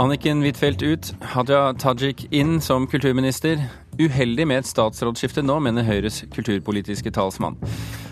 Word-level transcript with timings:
Anniken 0.00 0.40
Huitfeldt 0.40 0.80
ut, 0.82 1.08
Hadia 1.34 1.74
Tajik 1.76 2.22
inn 2.32 2.54
som 2.64 2.86
kulturminister. 2.88 3.60
Uheldig 4.00 4.46
med 4.48 4.62
et 4.62 4.70
statsrådsskifte 4.70 5.42
nå, 5.44 5.58
mener 5.60 5.84
Høyres 5.84 6.22
kulturpolitiske 6.32 7.12
talsmann. 7.12 7.58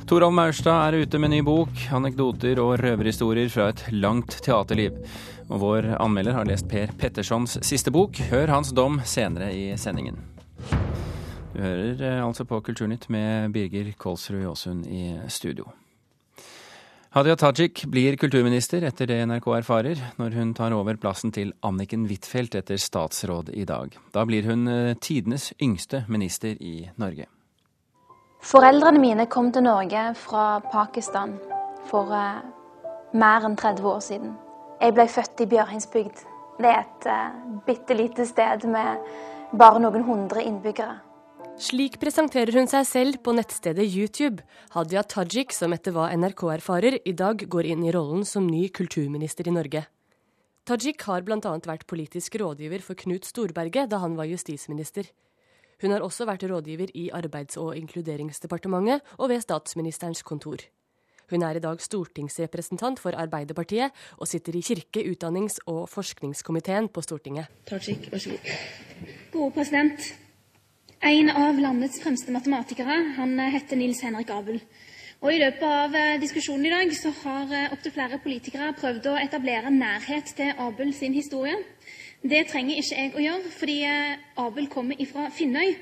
Torald 0.04 0.36
Maurstad 0.36 0.82
er 0.90 1.06
ute 1.06 1.16
med 1.16 1.32
ny 1.32 1.38
bok, 1.46 1.72
anekdoter 1.96 2.60
og 2.60 2.74
røverhistorier 2.82 3.48
fra 3.48 3.70
et 3.72 3.86
langt 3.96 4.36
teaterliv. 4.44 5.00
Og 5.48 5.64
vår 5.64 5.94
anmelder 5.96 6.36
har 6.36 6.52
lest 6.52 6.68
Per 6.68 6.92
Pettersons 7.00 7.56
siste 7.64 7.94
bok. 7.94 8.20
Hør 8.28 8.52
hans 8.58 8.76
dom 8.76 9.00
senere 9.08 9.48
i 9.56 9.70
sendingen. 9.80 10.20
Du 11.54 11.62
hører 11.64 12.04
eh, 12.04 12.20
altså 12.20 12.44
på 12.44 12.60
Kulturnytt 12.68 13.08
med 13.08 13.48
Birger 13.56 13.94
Kolsrud 13.96 14.44
Jåsund 14.44 14.84
i 14.92 15.14
studio. 15.32 15.72
Hadia 17.08 17.36
Tajik 17.40 17.86
blir 17.88 18.18
kulturminister 18.20 18.84
etter 18.84 19.08
det 19.08 19.16
NRK 19.24 19.46
erfarer, 19.56 20.00
når 20.20 20.34
hun 20.36 20.50
tar 20.52 20.74
over 20.76 20.98
plassen 21.00 21.32
til 21.32 21.54
Anniken 21.64 22.02
Huitfeldt 22.04 22.58
etter 22.58 22.76
statsråd 22.76 23.48
i 23.56 23.64
dag. 23.64 23.96
Da 24.12 24.26
blir 24.28 24.44
hun 24.44 24.68
eh, 24.68 24.92
tidenes 25.00 25.54
yngste 25.56 26.02
minister 26.12 26.60
i 26.60 26.90
Norge. 27.00 27.24
Foreldrene 28.44 29.00
mine 29.00 29.24
kom 29.32 29.48
til 29.56 29.64
Norge 29.64 30.04
fra 30.20 30.60
Pakistan 30.68 31.32
for 31.88 32.12
uh, 32.12 32.44
mer 33.16 33.48
enn 33.48 33.56
30 33.56 33.88
år 33.88 34.04
siden. 34.04 34.36
Jeg 34.76 34.94
ble 34.94 35.08
født 35.08 35.40
i 35.40 35.48
Bjørhinsbygd. 35.48 36.24
Det 36.60 36.70
er 36.74 36.84
et 36.84 37.08
uh, 37.08 37.58
bitte 37.64 37.96
lite 37.96 38.28
sted 38.28 38.68
med 38.68 39.00
bare 39.56 39.80
noen 39.80 40.04
hundre 40.04 40.44
innbyggere. 40.44 41.00
Slik 41.58 41.96
presenterer 41.98 42.54
hun 42.54 42.68
seg 42.70 42.84
selv 42.86 43.16
på 43.26 43.32
nettstedet 43.34 43.82
YouTube. 43.90 44.44
Hadia 44.76 45.00
Tajik, 45.02 45.50
som 45.50 45.72
etter 45.74 45.90
hva 45.90 46.04
NRK 46.14 46.44
erfarer, 46.54 46.96
i 47.02 47.14
dag 47.18 47.40
går 47.50 47.66
inn 47.72 47.82
i 47.82 47.90
rollen 47.90 48.22
som 48.22 48.46
ny 48.46 48.68
kulturminister 48.70 49.50
i 49.50 49.54
Norge. 49.56 49.82
Tajik 50.70 51.02
har 51.08 51.24
bl.a. 51.26 51.40
vært 51.66 51.82
politisk 51.90 52.36
rådgiver 52.38 52.84
for 52.84 52.94
Knut 53.00 53.26
Storberget 53.26 53.90
da 53.90 53.98
han 54.04 54.14
var 54.14 54.30
justisminister. 54.30 55.08
Hun 55.82 55.96
har 55.96 56.06
også 56.06 56.28
vært 56.30 56.46
rådgiver 56.46 56.94
i 56.94 57.08
Arbeids- 57.10 57.58
og 57.58 57.74
inkluderingsdepartementet 57.80 59.18
og 59.18 59.32
ved 59.34 59.42
statsministerens 59.42 60.22
kontor. 60.22 60.62
Hun 61.32 61.42
er 61.42 61.58
i 61.58 61.64
dag 61.64 61.82
stortingsrepresentant 61.82 63.02
for 63.02 63.18
Arbeiderpartiet 63.18 63.90
og 64.14 64.30
sitter 64.30 64.54
i 64.54 64.62
kirke-, 64.62 65.02
utdannings- 65.10 65.58
og 65.66 65.88
forskningskomiteen 65.90 66.86
på 66.86 67.02
Stortinget. 67.02 67.50
Tajik, 67.66 68.12
vær 68.14 68.22
så 68.22 68.38
god. 68.38 68.56
Gode 69.34 69.52
president. 69.58 70.10
En 71.00 71.30
av 71.30 71.54
landets 71.62 72.00
fremste 72.02 72.32
matematikere 72.34 72.94
han 73.14 73.36
eh, 73.38 73.52
heter 73.54 73.78
Nils 73.78 74.00
Henrik 74.02 74.32
Abel. 74.34 74.56
Og 75.22 75.30
I 75.30 75.38
løpet 75.38 75.62
av 75.62 75.94
eh, 75.94 76.16
diskusjonen 76.18 76.66
i 76.66 76.72
dag 76.72 76.94
så 76.98 77.12
har 77.20 77.52
eh, 77.54 77.68
opptil 77.70 77.92
flere 77.94 78.18
politikere 78.24 78.72
prøvd 78.80 79.06
å 79.06 79.18
etablere 79.20 79.70
nærhet 79.70 80.32
til 80.34 80.50
Abel 80.58 80.90
sin 80.96 81.14
historie. 81.14 81.54
Det 82.26 82.48
trenger 82.50 82.80
ikke 82.80 82.98
jeg 82.98 83.12
å 83.14 83.22
gjøre, 83.22 83.52
fordi 83.54 83.76
Abel 84.42 84.66
kommer 84.72 84.98
fra 85.06 85.28
Finnøy. 85.30 85.76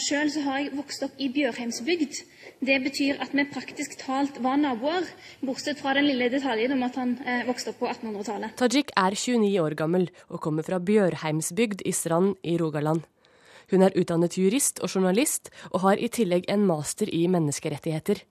Sjøl 0.00 0.30
har 0.46 0.62
jeg 0.62 0.70
vokst 0.72 1.04
opp 1.04 1.18
i 1.20 1.28
Bjørheimsbygd. 1.34 2.16
Det 2.64 2.78
betyr 2.80 3.20
at 3.20 3.34
vi 3.36 3.44
praktisk 3.44 3.98
talt 4.00 4.38
var 4.40 4.56
naboer, 4.56 5.04
bortsett 5.44 5.82
fra 5.82 5.92
den 5.98 6.08
lille 6.08 6.30
detaljen 6.32 6.72
om 6.72 6.86
at 6.86 6.96
han 6.96 7.12
vokste 7.44 7.74
opp 7.74 7.82
på 7.82 7.90
1800-tallet. 7.92 8.56
Tajik 8.56 8.94
er 8.96 9.18
29 9.20 9.52
år 9.60 9.76
gammel 9.76 10.08
og 10.30 10.40
kommer 10.48 10.64
fra 10.64 10.80
Bjørheimsbygd 10.80 11.84
i 11.84 11.92
Strand 11.92 12.40
i 12.40 12.56
Rogaland. 12.56 13.04
Hun 13.72 13.82
er 13.82 13.96
utdannet 13.98 14.38
jurist 14.38 14.80
og 14.82 14.92
journalist, 14.92 15.50
og 15.72 15.82
har 15.86 15.98
i 15.98 16.10
tillegg 16.12 16.46
en 16.52 16.66
master 16.68 17.10
i 17.10 17.26
menneskerettigheter. 17.30 18.22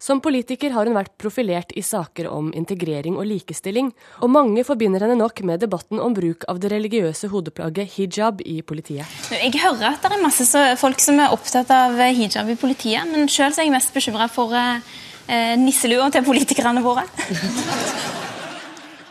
Som 0.00 0.22
politiker 0.24 0.72
har 0.72 0.88
hun 0.88 0.96
vært 0.96 1.12
profilert 1.20 1.74
i 1.76 1.82
saker 1.84 2.30
om 2.32 2.46
integrering 2.56 3.18
og 3.20 3.26
likestilling, 3.28 3.90
og 4.24 4.32
mange 4.32 4.64
forbinder 4.64 5.04
henne 5.04 5.18
nok 5.20 5.42
med 5.44 5.60
debatten 5.60 6.00
om 6.00 6.14
bruk 6.16 6.46
av 6.48 6.56
det 6.62 6.70
religiøse 6.72 7.28
hodeplagget 7.28 7.98
hijab 7.98 8.40
i 8.48 8.62
politiet. 8.64 9.04
Jeg 9.28 9.52
hører 9.60 9.90
at 9.90 10.06
det 10.06 10.16
er 10.16 10.24
masse 10.24 10.64
folk 10.80 11.04
som 11.04 11.20
er 11.20 11.36
opptatt 11.36 11.68
av 11.76 12.00
hijab 12.16 12.48
i 12.48 12.56
politiet, 12.56 13.12
men 13.12 13.28
sjøl 13.28 13.52
er 13.52 13.66
jeg 13.66 13.74
mest 13.76 13.92
bekymra 13.92 14.30
for 14.32 14.56
eh, 14.56 15.52
nisselua 15.60 16.08
til 16.16 16.24
politikerne 16.24 16.80
våre. 16.86 17.04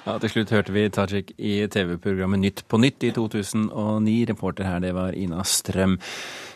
Ja, 0.10 0.16
Til 0.18 0.32
slutt 0.34 0.50
hørte 0.50 0.74
vi 0.74 0.88
Tajik 0.90 1.36
i 1.38 1.68
TV-programmet 1.70 2.42
Nytt 2.42 2.64
på 2.66 2.80
nytt 2.82 3.04
i 3.06 3.12
2009. 3.14 4.14
Reporter 4.32 4.66
her, 4.66 4.80
det 4.82 4.90
var 4.98 5.14
Ina 5.14 5.44
Strøm. 5.46 6.00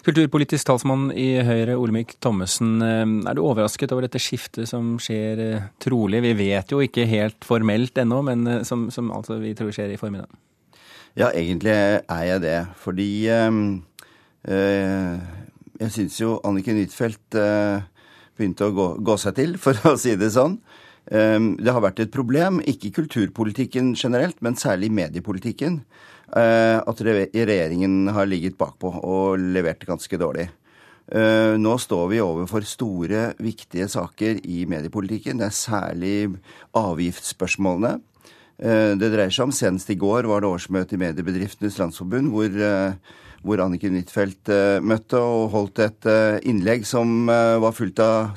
Kulturpolitisk 0.07 0.65
talsmann 0.65 1.11
i 1.13 1.35
Høyre, 1.45 1.75
Olemic 1.77 2.15
Thommessen. 2.17 2.81
Eh, 2.81 3.03
er 3.29 3.37
du 3.37 3.43
overrasket 3.43 3.93
over 3.93 4.07
dette 4.07 4.17
skiftet 4.17 4.65
som 4.71 4.95
skjer 4.97 5.43
eh, 5.43 5.67
trolig? 5.85 6.23
Vi 6.25 6.33
vet 6.39 6.73
jo 6.73 6.81
ikke 6.81 7.05
helt 7.05 7.45
formelt 7.45 8.01
ennå, 8.01 8.23
men 8.25 8.41
eh, 8.49 8.63
som, 8.65 8.87
som 8.89 9.13
altså 9.13 9.37
vi 9.43 9.53
tror 9.59 9.69
skjer 9.75 9.93
i 9.93 10.01
formiddag. 10.01 10.33
Ja, 11.13 11.29
egentlig 11.29 11.77
er 11.77 12.25
jeg 12.25 12.41
det. 12.47 12.57
Fordi 12.81 13.11
øh, 13.29 13.61
jeg 15.77 15.93
syns 15.99 16.17
jo 16.23 16.39
Anniken 16.41 16.81
Huitfeldt 16.81 17.37
øh, 17.37 17.85
begynte 18.33 18.65
å 18.65 18.73
gå, 18.73 18.89
gå 18.97 19.21
seg 19.21 19.37
til, 19.37 19.59
for 19.63 19.77
å 19.85 19.93
si 19.93 20.17
det 20.17 20.33
sånn. 20.33 20.57
Ehm, 21.11 21.53
det 21.59 21.73
har 21.73 21.83
vært 21.83 21.99
et 21.99 22.13
problem, 22.13 22.61
ikke 22.63 22.87
i 22.87 22.95
kulturpolitikken 22.95 23.91
generelt, 23.99 24.39
men 24.41 24.55
særlig 24.55 24.87
i 24.87 24.97
mediepolitikken, 25.01 25.81
eh, 26.35 26.79
at 26.79 27.01
regjeringen 27.03 28.07
har 28.13 28.25
ligget 28.25 28.57
bakpå 28.57 29.03
og 29.03 29.39
levert 29.39 29.83
ganske 29.85 30.17
dårlig. 30.17 30.49
Eh, 31.11 31.57
nå 31.59 31.77
står 31.77 32.07
vi 32.09 32.21
overfor 32.23 32.63
store, 32.63 33.33
viktige 33.37 33.89
saker 33.89 34.39
i 34.45 34.63
mediepolitikken. 34.65 35.37
Det 35.37 35.45
er 35.45 35.49
særlig 35.49 36.39
avgiftsspørsmålene. 36.73 37.99
Eh, 38.59 38.95
det 38.95 39.11
dreier 39.11 39.29
seg 39.29 39.49
om 39.49 39.51
Senest 39.51 39.89
i 39.89 39.99
går 39.99 40.23
var 40.23 40.39
det 40.39 40.47
årsmøte 40.47 40.95
i 40.95 40.97
Mediebedriftenes 41.03 41.77
Landsforbund, 41.77 42.31
hvor, 42.31 42.47
hvor 43.43 43.59
Anniken 43.59 43.99
Huitfeldt 43.99 44.47
møtte 44.81 45.19
og 45.19 45.51
holdt 45.51 45.79
et 45.79 46.07
innlegg 46.45 46.85
som, 46.85 47.27
av, 47.27 47.75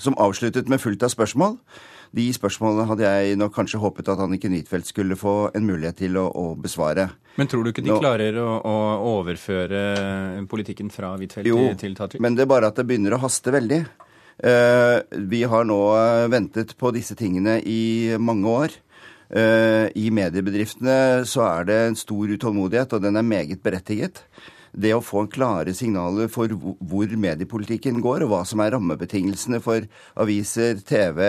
som 0.01 0.19
avsluttet 0.19 0.69
med 0.69 0.81
fullt 0.81 1.05
av 1.05 1.15
spørsmål. 1.15 1.61
De 2.17 2.25
spørsmålene 2.33 2.87
hadde 2.89 3.05
jeg 3.05 3.37
nok 3.37 3.53
kanskje 3.53 3.81
håpet 3.83 4.09
at 4.09 4.21
Anniken 4.25 4.55
Huitfeldt 4.57 4.89
skulle 4.89 5.19
få 5.21 5.35
en 5.57 5.67
mulighet 5.69 5.99
til 6.01 6.17
å, 6.17 6.25
å, 6.33 6.47
besvare. 6.57 7.11
Men 7.37 7.51
tror 7.53 7.67
du 7.67 7.73
ikke 7.75 7.85
de 7.85 7.93
Nå, 7.93 7.99
klarer 8.01 8.39
å, 8.41 8.49
å, 8.65 8.77
overføre 9.19 9.83
politikken 10.49 10.89
fra 10.95 11.13
Huitfeldt 11.19 11.51
jo, 11.51 11.61
til 11.77 11.97
Tajik? 11.99 12.23
men 12.25 12.39
det 12.39 12.47
er 12.47 12.51
bare 12.55 12.73
at 12.73 12.81
det 12.81 12.87
begynner 12.89 13.19
å 13.19 13.21
haste 13.27 13.53
veldig. 13.53 13.83
Uh, 14.37 15.01
vi 15.29 15.43
har 15.49 15.69
nå 15.69 15.79
ventet 16.33 16.75
på 16.81 16.93
disse 16.97 17.17
tingene 17.17 17.59
i 17.61 18.17
mange 18.21 18.59
år. 18.65 18.81
Uh, 19.27 19.93
I 19.93 20.09
mediebedriftene 20.15 21.25
så 21.29 21.45
er 21.51 21.69
det 21.69 21.81
en 21.91 22.01
stor 22.01 22.33
utålmodighet, 22.33 22.97
og 22.97 23.05
den 23.05 23.21
er 23.21 23.27
meget 23.27 23.61
berettiget 23.65 24.25
det 24.73 24.93
å 24.97 25.03
få 25.05 25.27
klare 25.33 25.75
signaler 25.77 26.31
for 26.33 26.53
hvor 26.53 27.17
mediepolitikken 27.27 28.01
går, 28.05 28.25
og 28.25 28.33
hva 28.33 28.43
som 28.49 28.63
er 28.65 28.75
rammebetingelsene 28.77 29.61
for 29.65 29.87
aviser, 30.23 30.81
TV, 30.87 31.23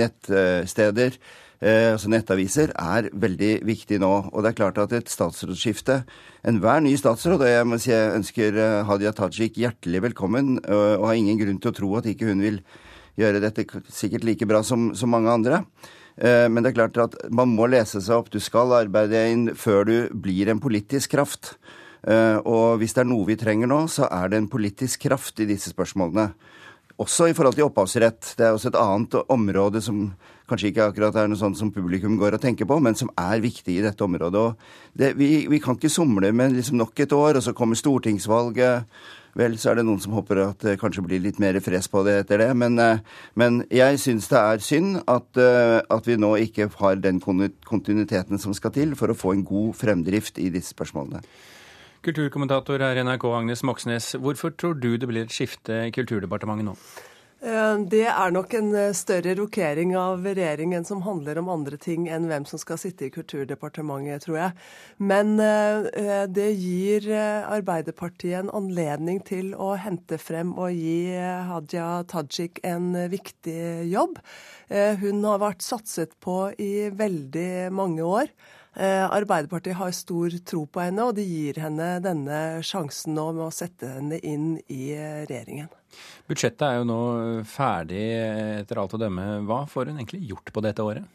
nettsteder, 0.00 1.18
eh, 1.60 1.90
altså 1.94 2.12
nettaviser, 2.12 2.72
er 2.74 3.10
veldig 3.12 3.52
viktig 3.66 4.00
nå. 4.02 4.12
Og 4.32 4.44
det 4.44 4.52
er 4.52 4.60
klart 4.62 4.80
at 4.82 4.96
et 4.96 5.12
statsrådsskifte 5.12 6.02
Enhver 6.44 6.82
ny 6.84 6.92
statsråd, 7.00 7.40
og 7.40 7.48
jeg 7.48 7.68
må 7.68 7.80
si 7.80 7.92
jeg 7.92 8.16
ønsker 8.18 8.58
eh, 8.60 8.80
Hadia 8.88 9.14
Tajik 9.16 9.60
hjertelig 9.60 10.02
velkommen, 10.10 10.58
og 10.64 11.06
har 11.08 11.18
ingen 11.18 11.40
grunn 11.40 11.60
til 11.62 11.72
å 11.72 11.78
tro 11.78 11.94
at 12.00 12.10
ikke 12.10 12.28
hun 12.32 12.44
vil 12.44 12.60
gjøre 13.20 13.42
dette 13.42 13.66
sikkert 13.94 14.26
like 14.26 14.46
bra 14.48 14.62
som, 14.66 14.90
som 14.98 15.12
mange 15.14 15.30
andre. 15.30 15.62
Eh, 16.16 16.46
men 16.50 16.62
det 16.62 16.72
er 16.72 16.78
klart 16.78 17.00
at 17.02 17.16
man 17.34 17.54
må 17.54 17.68
lese 17.70 18.02
seg 18.02 18.18
opp. 18.18 18.30
Du 18.30 18.40
skal 18.42 18.74
arbeide 18.76 19.24
inn 19.32 19.48
før 19.58 19.88
du 19.88 19.96
blir 20.10 20.50
en 20.50 20.62
politisk 20.62 21.14
kraft. 21.16 21.54
Eh, 22.04 22.38
og 22.44 22.80
hvis 22.80 22.96
det 22.96 23.04
er 23.04 23.08
noe 23.08 23.28
vi 23.28 23.38
trenger 23.40 23.70
nå, 23.70 23.84
så 23.88 24.08
er 24.12 24.30
det 24.30 24.42
en 24.42 24.50
politisk 24.52 25.06
kraft 25.08 25.40
i 25.40 25.48
disse 25.48 25.72
spørsmålene. 25.72 26.30
Også 27.02 27.26
i 27.26 27.34
forhold 27.34 27.56
til 27.56 27.66
opphavsrett. 27.66 28.36
Det 28.38 28.46
er 28.46 28.54
også 28.54 28.70
et 28.70 28.78
annet 28.78 29.16
område 29.32 29.80
som 29.82 30.12
kanskje 30.46 30.70
ikke 30.70 30.86
akkurat 30.90 31.16
er 31.18 31.30
noe 31.30 31.40
sånt 31.40 31.58
som 31.58 31.72
publikum 31.74 32.18
går 32.20 32.36
og 32.36 32.42
tenker 32.42 32.68
på, 32.70 32.76
men 32.78 32.94
som 32.94 33.10
er 33.18 33.42
viktig 33.42 33.78
i 33.78 33.82
dette 33.82 34.04
området. 34.04 34.44
Det, 34.94 35.10
vi, 35.18 35.48
vi, 35.50 35.58
kan 35.62 35.78
ikke 35.78 35.90
somle 35.90 36.30
med 36.36 36.54
liksom 36.54 36.78
nok 36.78 37.00
et 37.02 37.14
år, 37.16 37.40
og 37.40 37.42
så 37.42 37.54
kommer 37.56 37.80
stortingsvalget. 37.80 38.84
Vel, 39.34 39.56
så 39.58 39.72
er 39.72 39.80
det 39.80 39.86
noen 39.88 39.98
som 39.98 40.14
håper 40.14 40.44
at 40.44 40.60
det 40.62 40.76
kanskje 40.78 41.02
blir 41.08 41.22
litt 41.24 41.40
mer 41.42 41.58
fres 41.64 41.88
på 41.90 42.04
det 42.06 42.20
etter 42.20 42.44
det. 42.44 42.52
Men, 42.54 42.78
eh, 42.78 43.02
men 43.34 43.64
jeg 43.74 43.98
syns 43.98 44.30
det 44.30 44.38
er 44.38 44.62
synd 44.62 45.00
at, 45.10 45.26
eh, 45.34 45.80
at, 45.82 46.06
vi 46.06 46.14
nå 46.14 46.36
ikke 46.44 46.68
har 46.78 47.02
den 47.02 47.18
kontinuiteten 47.18 48.38
som 48.38 48.54
skal 48.54 48.70
til 48.76 48.94
for 48.94 49.10
å 49.10 49.18
få 49.18 49.34
en 49.34 49.42
god 49.42 49.74
fremdrift 49.80 50.38
i 50.38 50.52
disse 50.54 50.76
spørsmålene. 50.76 51.24
Kulturkommentator 52.04 52.84
her 52.84 53.00
i 53.00 53.04
NRK, 53.06 53.24
Agnes 53.32 53.64
Moxnes. 53.64 54.12
Hvorfor 54.20 54.52
tror 54.58 54.76
du 54.76 54.94
det 54.96 55.08
blir 55.08 55.24
et 55.24 55.34
skifte 55.34 55.86
i 55.88 55.92
Kulturdepartementet 55.94 56.68
nå? 56.68 56.78
Eh, 57.44 57.78
det 57.92 58.06
er 58.08 58.32
nok 58.32 58.54
en 58.56 58.70
eh, 58.78 58.94
større 58.96 59.34
rokering 59.36 59.90
av 60.00 60.22
regjeringen 60.24 60.86
som 60.88 61.02
handler 61.04 61.42
om 61.42 61.50
andre 61.52 61.76
ting 61.76 62.06
enn 62.08 62.24
hvem 62.30 62.46
som 62.48 62.60
skal 62.60 62.78
sitte 62.80 63.04
i 63.04 63.12
Kulturdepartementet, 63.12 64.24
tror 64.24 64.38
jeg. 64.38 64.56
Men 65.04 65.34
eh, 65.44 66.24
det 66.32 66.48
gir 66.56 67.10
Arbeiderpartiet 67.12 68.38
en 68.40 68.52
anledning 68.54 69.20
til 69.28 69.52
å 69.60 69.74
hente 69.76 70.16
frem 70.22 70.54
og 70.56 70.72
gi 70.72 71.12
Hadia 71.50 71.88
Tajik 72.08 72.62
en 72.64 72.94
viktig 73.12 73.84
jobb. 73.90 74.16
Hun 74.72 75.20
har 75.28 75.42
vært 75.42 75.62
satset 75.62 76.14
på 76.24 76.48
i 76.56 76.88
veldig 76.88 77.68
mange 77.74 78.06
år. 78.06 78.30
Arbeiderpartiet 78.74 79.78
har 79.78 79.92
stor 79.94 80.34
tro 80.42 80.64
på 80.66 80.82
henne, 80.82 81.04
og 81.06 81.14
de 81.14 81.22
gir 81.22 81.60
henne 81.62 82.00
denne 82.02 82.38
sjansen 82.66 83.14
nå 83.14 83.28
med 83.36 83.46
å 83.46 83.54
sette 83.54 83.92
henne 83.96 84.18
inn 84.26 84.56
i 84.66 84.94
regjeringen. 85.28 85.70
Budsjettet 86.26 86.64
er 86.66 86.80
jo 86.80 86.88
nå 86.88 87.00
ferdig 87.46 88.06
etter 88.64 88.80
alt 88.82 88.96
å 88.96 89.00
dømme. 89.00 89.26
Hva 89.46 89.62
får 89.70 89.92
hun 89.92 90.00
egentlig 90.00 90.24
gjort 90.32 90.50
på 90.50 90.64
dette 90.64 90.82
året? 90.82 91.06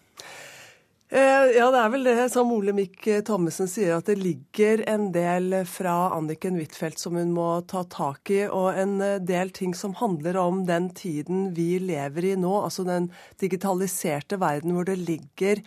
Eh, 1.11 1.45
ja, 1.57 1.71
det 1.73 1.79
er 1.81 1.89
vel 1.89 2.03
det 2.05 2.27
som 2.29 2.51
Ole 2.53 2.73
Mikk 2.77 3.07
Thommessen 3.25 3.65
sier, 3.65 3.95
at 3.95 4.05
det 4.11 4.19
ligger 4.19 4.83
en 4.91 5.07
del 5.09 5.55
fra 5.65 6.11
Anniken 6.13 6.59
Huitfeldt 6.59 7.01
som 7.01 7.15
hun 7.17 7.31
må 7.33 7.47
ta 7.65 7.81
tak 7.89 8.29
i, 8.29 8.43
og 8.45 8.77
en 8.77 8.99
eh, 9.01 9.15
del 9.17 9.49
ting 9.49 9.73
som 9.73 9.95
handler 9.97 10.37
om 10.37 10.59
den 10.67 10.91
tiden 10.93 11.47
vi 11.57 11.79
lever 11.81 12.27
i 12.29 12.35
nå, 12.37 12.51
altså 12.61 12.85
den 12.85 13.07
digitaliserte 13.41 14.37
verden 14.37 14.77
hvor 14.77 14.85
det 14.85 14.99
ligger 15.01 15.63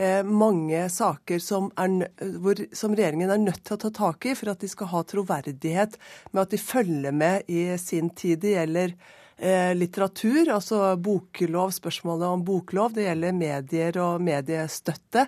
eh, 0.00 0.24
mange 0.24 0.86
saker 0.88 1.44
som, 1.44 1.68
er, 1.76 2.08
hvor, 2.40 2.64
som, 2.72 2.96
regjeringen 2.96 3.34
er 3.36 3.44
nødt 3.44 3.66
til 3.68 3.76
å 3.76 3.82
ta 3.84 3.92
tak 4.00 4.30
i 4.30 4.32
for 4.38 4.54
at 4.54 4.64
de 4.64 4.72
skal 4.72 4.94
ha 4.94 5.04
troverdighet 5.12 6.00
med 6.30 6.46
at 6.46 6.56
de 6.56 6.64
følger 6.64 7.12
med 7.12 7.52
i 7.52 7.68
sin 7.84 8.08
tid. 8.16 8.40
Det 8.46 8.56
gjelder 8.56 8.96
Eh, 8.96 9.12
litteratur, 9.76 10.48
altså 10.48 10.96
boklov, 10.96 11.70
spørsmålet 11.76 12.28
om 12.28 12.44
boklov. 12.44 12.92
Det 12.96 13.04
gjelder 13.04 13.32
medier 13.36 13.98
og 14.00 14.20
mediestøtte. 14.24 15.26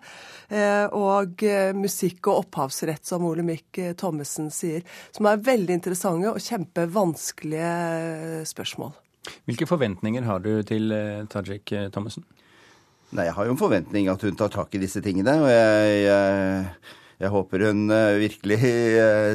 Eh, 0.48 0.86
og 0.96 1.42
eh, 1.44 1.76
musikk 1.76 2.26
og 2.30 2.38
opphavsrett, 2.46 3.04
som 3.04 3.26
Ole 3.28 3.42
Mikk 3.44 3.76
Thommessen 4.00 4.48
sier. 4.54 4.80
Som 5.12 5.26
er 5.28 5.42
veldig 5.44 5.74
interessante 5.76 6.32
og 6.32 6.40
kjempevanskelige 6.40 8.46
spørsmål. 8.48 8.96
Hvilke 9.44 9.68
forventninger 9.68 10.24
har 10.24 10.40
du 10.40 10.62
til 10.64 10.88
Tajik 11.28 11.68
Thommessen? 11.92 12.24
Nei, 13.12 13.28
Jeg 13.28 13.36
har 13.36 13.44
jo 13.44 13.52
en 13.52 13.60
forventning 13.60 14.08
at 14.08 14.24
hun 14.24 14.36
tar 14.36 14.48
tak 14.52 14.72
i 14.76 14.80
disse 14.80 15.00
tingene. 15.04 15.36
og 15.42 15.50
jeg, 15.52 16.00
jeg 16.06 16.72
jeg 17.18 17.34
håper 17.34 17.58
hun 17.66 17.90
virkelig 18.20 18.58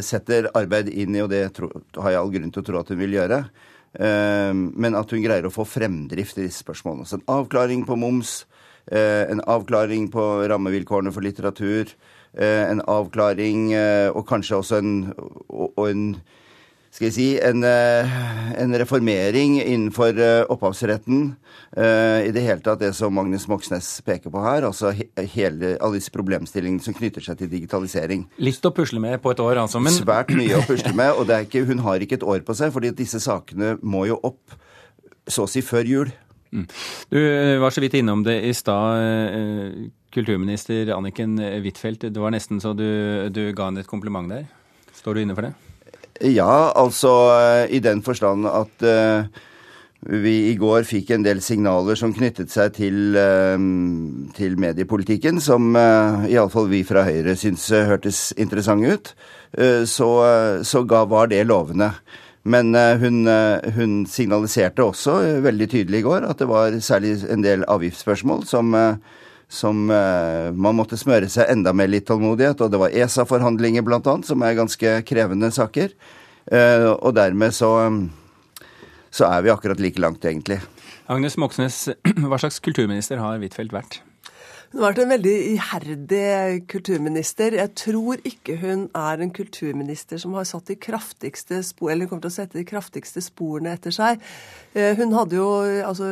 setter 0.07 0.47
arbeid 0.55 0.87
inn 0.87 1.11
i, 1.17 1.19
og 1.19 1.27
det 1.33 1.51
har 1.51 2.13
jeg 2.13 2.21
all 2.21 2.31
grunn 2.31 2.47
til 2.55 2.61
å 2.61 2.63
tro 2.63 2.79
at 2.79 2.87
hun 2.93 3.01
vil 3.01 3.11
gjøre. 3.17 3.43
Ehm, 3.99 4.71
men 4.75 4.95
at 4.97 5.11
hun 5.13 5.21
greier 5.21 5.45
å 5.45 5.53
få 5.53 5.65
fremdrift 5.69 6.39
i 6.39 6.47
disse 6.47 6.63
spørsmålene. 6.63 7.05
Så 7.05 7.19
en 7.19 7.27
avklaring 7.29 7.85
på 7.85 7.97
moms, 7.99 8.45
eh, 8.91 9.29
en 9.29 9.41
avklaring 9.41 10.09
på 10.11 10.47
rammevilkårene 10.49 11.13
for 11.13 11.21
litteratur, 11.21 11.93
eh, 12.33 12.71
en 12.71 12.81
avklaring 12.81 13.73
eh, 13.73 14.09
og 14.09 14.25
kanskje 14.27 14.57
også 14.57 14.77
en, 14.77 15.13
og 15.49 15.89
en 15.89 16.21
skal 16.93 17.07
jeg 17.07 17.13
si, 17.15 17.27
en, 17.41 17.63
eh, 17.65 18.17
en 18.61 18.75
reformering 18.77 19.55
innenfor 19.63 20.19
eh, 20.21 20.43
opphavsretten. 20.53 21.31
Eh, 21.73 22.27
I 22.27 22.33
det 22.35 22.43
hele 22.45 22.61
tatt 22.61 22.83
det 22.83 22.91
som 22.93 23.15
Magnus 23.17 23.47
Moxnes 23.49 23.87
peker 24.05 24.29
på 24.29 24.43
her, 24.43 24.67
altså 24.67 24.91
hele, 24.93 25.73
alle 25.79 25.97
disse 25.97 26.13
problemstillingene 26.13 26.85
som 26.85 26.93
knytter 26.93 27.25
seg 27.25 27.39
til 27.39 27.49
digitalisering. 27.49 28.27
Litt 28.37 28.69
å 28.69 28.73
pusle 28.77 29.01
med 29.01 29.17
på 29.23 29.33
et 29.33 29.41
år, 29.41 29.63
altså. 29.63 29.81
Men... 29.81 29.95
Svært 29.95 30.35
mye 30.37 30.59
å 30.59 30.67
pusle 30.69 30.93
med. 30.93 31.17
Og 31.17 31.33
ikke, 31.33 31.65
hun 31.65 31.81
har 31.81 32.05
ikke 32.05 32.21
et 32.21 32.27
år 32.35 32.45
på 32.45 32.57
seg, 32.61 32.69
fordi 32.75 32.93
disse 33.01 33.23
sakene 33.23 33.73
må 33.81 34.05
jo 34.11 34.21
opp 34.21 34.53
så 35.25 35.47
å 35.47 35.49
si 35.49 35.65
før 35.65 35.89
jul. 35.89 36.13
Mm. 36.53 36.69
Du 37.09 37.19
var 37.63 37.73
så 37.73 37.81
vidt 37.81 37.97
innom 37.97 38.21
det 38.21 38.37
i 38.45 38.53
stad. 38.53 39.89
Kulturminister 40.13 40.93
Anniken 40.93 41.39
Huitfeldt, 41.41 42.05
det 42.13 42.21
var 42.21 42.37
nesten 42.37 42.61
så 42.61 42.77
du, 42.77 42.85
du 43.33 43.47
ga 43.57 43.71
henne 43.71 43.81
et 43.81 43.89
kompliment 43.89 44.29
der. 44.29 44.45
Står 44.93 45.17
du 45.17 45.25
inne 45.25 45.33
for 45.33 45.49
det? 45.49 45.72
Ja, 46.23 46.71
altså 46.79 47.11
i 47.67 47.81
den 47.83 47.99
forstand 48.03 48.47
at 48.47 48.85
uh, 48.87 49.25
vi 50.07 50.35
i 50.51 50.55
går 50.59 50.85
fikk 50.87 51.11
en 51.11 51.25
del 51.25 51.41
signaler 51.43 51.99
som 51.99 52.13
knyttet 52.15 52.51
seg 52.53 52.71
til, 52.77 53.17
uh, 53.17 53.59
til 54.37 54.55
mediepolitikken, 54.61 55.41
som 55.43 55.75
uh, 55.75 56.23
iallfall 56.31 56.69
vi 56.71 56.83
fra 56.87 57.03
Høyre 57.07 57.35
syns 57.39 57.67
hørtes 57.73 58.29
interessante 58.37 58.93
ut. 58.93 59.15
Så, 59.85 60.07
så 60.65 60.79
ga, 60.89 61.03
var 61.05 61.27
det 61.29 61.43
lovende. 61.45 61.91
Men 62.41 62.73
hun, 62.73 63.19
hun, 63.75 63.91
signaliserte 64.09 64.81
også 64.81 65.13
veldig 65.45 65.67
tydelig 65.69 65.99
i 65.99 66.05
går 66.07 66.25
at 66.25 66.41
det 66.41 66.47
var 66.49 66.73
særlig 66.81 67.19
en 67.29 67.45
del 67.45 67.61
avgiftsspørsmål 67.69 68.41
som 68.49 68.73
som 69.53 69.89
eh, 69.94 70.50
man 70.57 70.77
måtte 70.77 70.97
smøre 70.97 71.29
seg 71.29 71.51
enda 71.53 71.73
mer 71.77 71.91
litt 71.91 72.07
tålmodighet. 72.09 72.63
Og 72.65 72.73
det 72.73 72.81
var 72.81 72.95
ESA-forhandlinger 73.03 73.85
bl.a., 73.85 74.15
som 74.25 74.45
er 74.45 74.57
ganske 74.57 74.95
krevende 75.05 75.51
saker. 75.53 75.94
Eh, 76.50 76.88
og 76.94 77.13
dermed 77.15 77.53
så, 77.53 77.73
så 79.13 79.29
er 79.29 79.45
vi 79.45 79.53
akkurat 79.53 79.83
like 79.83 80.01
langt, 80.01 80.25
egentlig. 80.25 80.57
Agnes 81.11 81.38
Moxnes, 81.38 81.85
hva 82.29 82.41
slags 82.41 82.57
kulturminister 82.65 83.21
har 83.21 83.38
Huitfeldt 83.38 83.75
vært? 83.75 84.00
Hun 84.73 84.81
har 84.81 84.89
vært 84.89 85.03
en 85.03 85.11
veldig 85.13 85.33
iherdig 85.51 86.27
kulturminister. 86.71 87.53
Jeg 87.59 87.69
tror 87.77 88.23
ikke 88.25 88.55
hun 88.57 88.88
er 88.97 89.21
en 89.21 89.29
kulturminister 89.35 90.17
som 90.17 90.33
har 90.33 90.47
satt 90.50 90.71
de 90.71 90.79
kraftigste 90.81 91.59
spor, 91.67 91.91
eller 91.94 92.09
kommer 92.09 92.25
til 92.25 92.31
å 92.31 92.35
sette 92.39 92.57
de 92.57 92.65
kraftigste 92.65 93.21
sporene 93.21 93.75
etter 93.77 93.94
seg. 93.94 94.23
Eh, 94.73 94.97
hun 94.97 95.13
hadde 95.13 95.38
jo 95.38 95.51
altså 95.85 96.09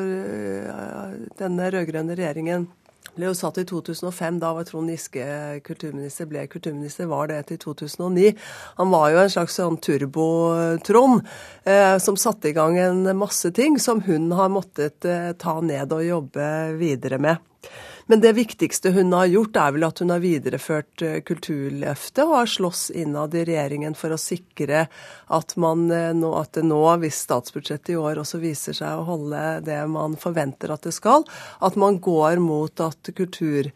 denne 1.41 1.71
rød-grønne 1.73 2.19
regjeringen 2.21 2.69
ble 3.15 3.29
jo 3.29 3.35
satt 3.37 3.59
i 3.61 3.65
2005. 3.67 4.39
Da 4.41 4.53
var 4.55 4.67
Trond 4.67 4.91
Giske 4.91 5.25
kulturminister, 5.67 6.29
ble 6.29 6.45
kulturminister, 6.51 7.09
var 7.11 7.31
det 7.31 7.43
til 7.51 7.61
2009. 7.65 8.33
Han 8.79 8.93
var 8.93 9.11
jo 9.13 9.21
en 9.21 9.33
slags 9.33 9.59
sånn 9.59 9.79
turbo-Trond 9.83 11.21
eh, 11.65 11.97
som 12.03 12.19
satte 12.19 12.51
i 12.51 12.55
gang 12.57 12.79
en 12.81 13.05
masse 13.19 13.53
ting 13.55 13.79
som 13.81 14.03
hun 14.07 14.31
har 14.37 14.51
måttet 14.53 15.07
eh, 15.07 15.31
ta 15.39 15.59
ned 15.61 15.93
og 15.95 16.05
jobbe 16.07 16.51
videre 16.79 17.21
med. 17.21 17.41
Men 18.11 18.21
det 18.21 18.33
viktigste 18.33 18.89
hun 18.91 19.13
har 19.13 19.25
gjort, 19.31 19.55
er 19.55 19.71
vel 19.71 19.85
at 19.87 19.99
hun 20.03 20.09
har 20.11 20.19
videreført 20.19 21.03
eh, 21.05 21.21
Kulturløftet 21.23 22.25
og 22.25 22.33
har 22.41 22.49
slåss 22.51 22.81
innad 22.99 23.37
i 23.39 23.45
regjeringen 23.47 23.95
for 23.95 24.11
å 24.11 24.17
sikre 24.19 24.81
at, 25.31 25.55
man 25.55 25.85
eh, 25.95 26.11
at 26.35 26.51
det 26.57 26.65
nå, 26.67 26.81
hvis 26.99 27.21
statsbudsjettet 27.23 27.93
i 27.93 27.95
år 28.01 28.19
også 28.19 28.41
viser 28.41 28.75
seg 28.75 28.99
å 28.99 29.05
holde 29.07 29.45
det 29.63 29.79
man 29.87 30.19
forventer 30.19 30.75
at 30.75 30.83
det 30.83 30.91
skal, 30.97 31.23
at 31.63 31.79
man 31.79 32.01
går 32.03 32.43
mot 32.43 32.83
at 32.83 33.13
kultur 33.15 33.71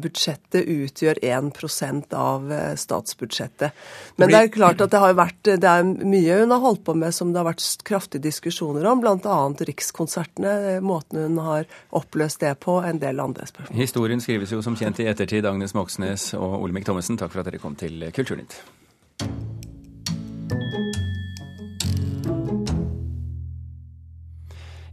budsjettet 0.00 0.64
utgjør 0.64 1.20
1 1.22 2.14
av 2.16 2.52
eh, 2.52 2.74
statsbudsjettet. 2.76 3.72
Men 4.16 4.32
det 4.32 4.40
er 4.40 4.50
klart 4.54 4.80
at 4.84 4.94
det 4.94 5.02
har 5.02 5.16
vært 5.18 5.42
det 5.48 5.68
er 5.68 5.84
mye 5.84 6.40
hun 6.40 6.54
har 6.54 6.62
holdt 6.64 6.84
på 6.86 6.94
med 6.98 7.14
som 7.14 7.32
det 7.32 7.42
har 7.42 7.48
vært 7.50 7.84
kraftige 7.88 8.24
diskusjoner 8.28 8.86
om, 8.88 9.02
bl.a. 9.04 9.38
Rikskonsertene, 9.70 10.56
eh, 10.74 10.80
måten 10.80 11.22
hun 11.26 11.38
har 11.44 11.68
oppløst 11.90 12.40
det 12.44 12.54
på, 12.64 12.80
en 12.84 13.00
del 13.02 13.20
andre 13.20 13.46
spørsmål. 13.48 13.78
Historien 13.78 14.24
skrives 14.24 14.52
jo 14.54 14.62
som 14.64 14.76
kjent 14.78 15.00
i 15.02 15.08
ettertid. 15.10 15.46
Agnes 15.48 15.74
Moxnes 15.76 16.32
og 16.38 16.62
Olemic 16.62 16.88
Thommessen, 16.88 17.20
takk 17.20 17.32
for 17.34 17.44
at 17.44 17.50
dere 17.50 17.62
kom 17.62 17.76
til 17.78 18.08
Kulturnytt. 18.14 18.60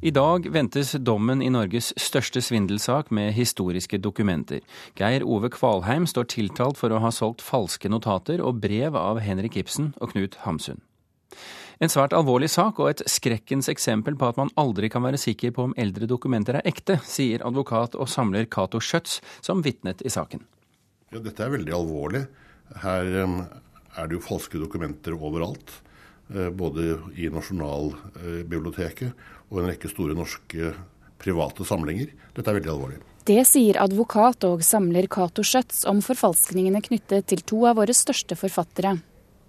I 0.06 0.12
dag 0.14 0.46
ventes 0.54 0.92
dommen 1.02 1.40
i 1.42 1.48
Norges 1.50 1.88
største 1.98 2.38
svindelsak 2.46 3.08
med 3.10 3.32
historiske 3.34 3.98
dokumenter. 3.98 4.60
Geir 4.94 5.24
Ove 5.26 5.50
Kvalheim 5.50 6.04
står 6.06 6.28
tiltalt 6.30 6.78
for 6.78 6.94
å 6.94 7.00
ha 7.02 7.10
solgt 7.10 7.42
falske 7.42 7.90
notater 7.90 8.44
og 8.46 8.60
brev 8.62 8.94
av 9.00 9.18
Henrik 9.26 9.58
Ibsen 9.58 9.96
og 9.98 10.12
Knut 10.12 10.38
Hamsun. 10.44 10.84
En 11.82 11.90
svært 11.90 12.14
alvorlig 12.14 12.52
sak 12.54 12.78
og 12.84 12.92
et 12.92 13.02
skrekkens 13.10 13.66
eksempel 13.74 14.14
på 14.14 14.30
at 14.30 14.38
man 14.38 14.54
aldri 14.62 14.92
kan 14.94 15.02
være 15.08 15.18
sikker 15.24 15.56
på 15.56 15.66
om 15.72 15.74
eldre 15.74 16.06
dokumenter 16.12 16.60
er 16.60 16.70
ekte, 16.70 17.00
sier 17.02 17.42
advokat 17.42 17.98
og 17.98 18.06
samler 18.06 18.46
Cato 18.46 18.78
Schjøtz, 18.78 19.18
som 19.42 19.66
vitnet 19.66 20.06
i 20.06 20.14
saken. 20.14 20.46
Ja, 21.16 21.18
dette 21.18 21.48
er 21.48 21.56
veldig 21.58 21.74
alvorlig. 21.80 22.28
Her 22.86 23.10
um, 23.26 23.42
er 23.98 24.06
det 24.06 24.20
jo 24.20 24.24
falske 24.30 24.62
dokumenter 24.62 25.18
overalt. 25.18 25.80
Uh, 26.34 26.50
både 26.50 26.96
i 27.22 27.30
Nasjonalbiblioteket 27.30 29.12
og 29.52 29.60
en 29.62 29.68
rekke 29.70 29.92
store 29.92 30.16
norske 30.18 30.72
private 31.22 31.66
samlinger. 31.68 32.10
Dette 32.34 32.50
er 32.50 32.58
veldig 32.58 32.72
alvorlig. 32.74 33.02
Det 33.26 33.42
sier 33.50 33.78
advokat 33.82 34.46
og 34.46 34.64
samler 34.66 35.08
Cato 35.10 35.42
Schjøtz 35.46 35.84
om 35.90 36.02
forfalskningene 36.06 36.82
knyttet 36.86 37.26
til 37.32 37.42
to 37.46 37.64
av 37.70 37.80
våre 37.80 37.94
største 37.98 38.38
forfattere. 38.38 38.96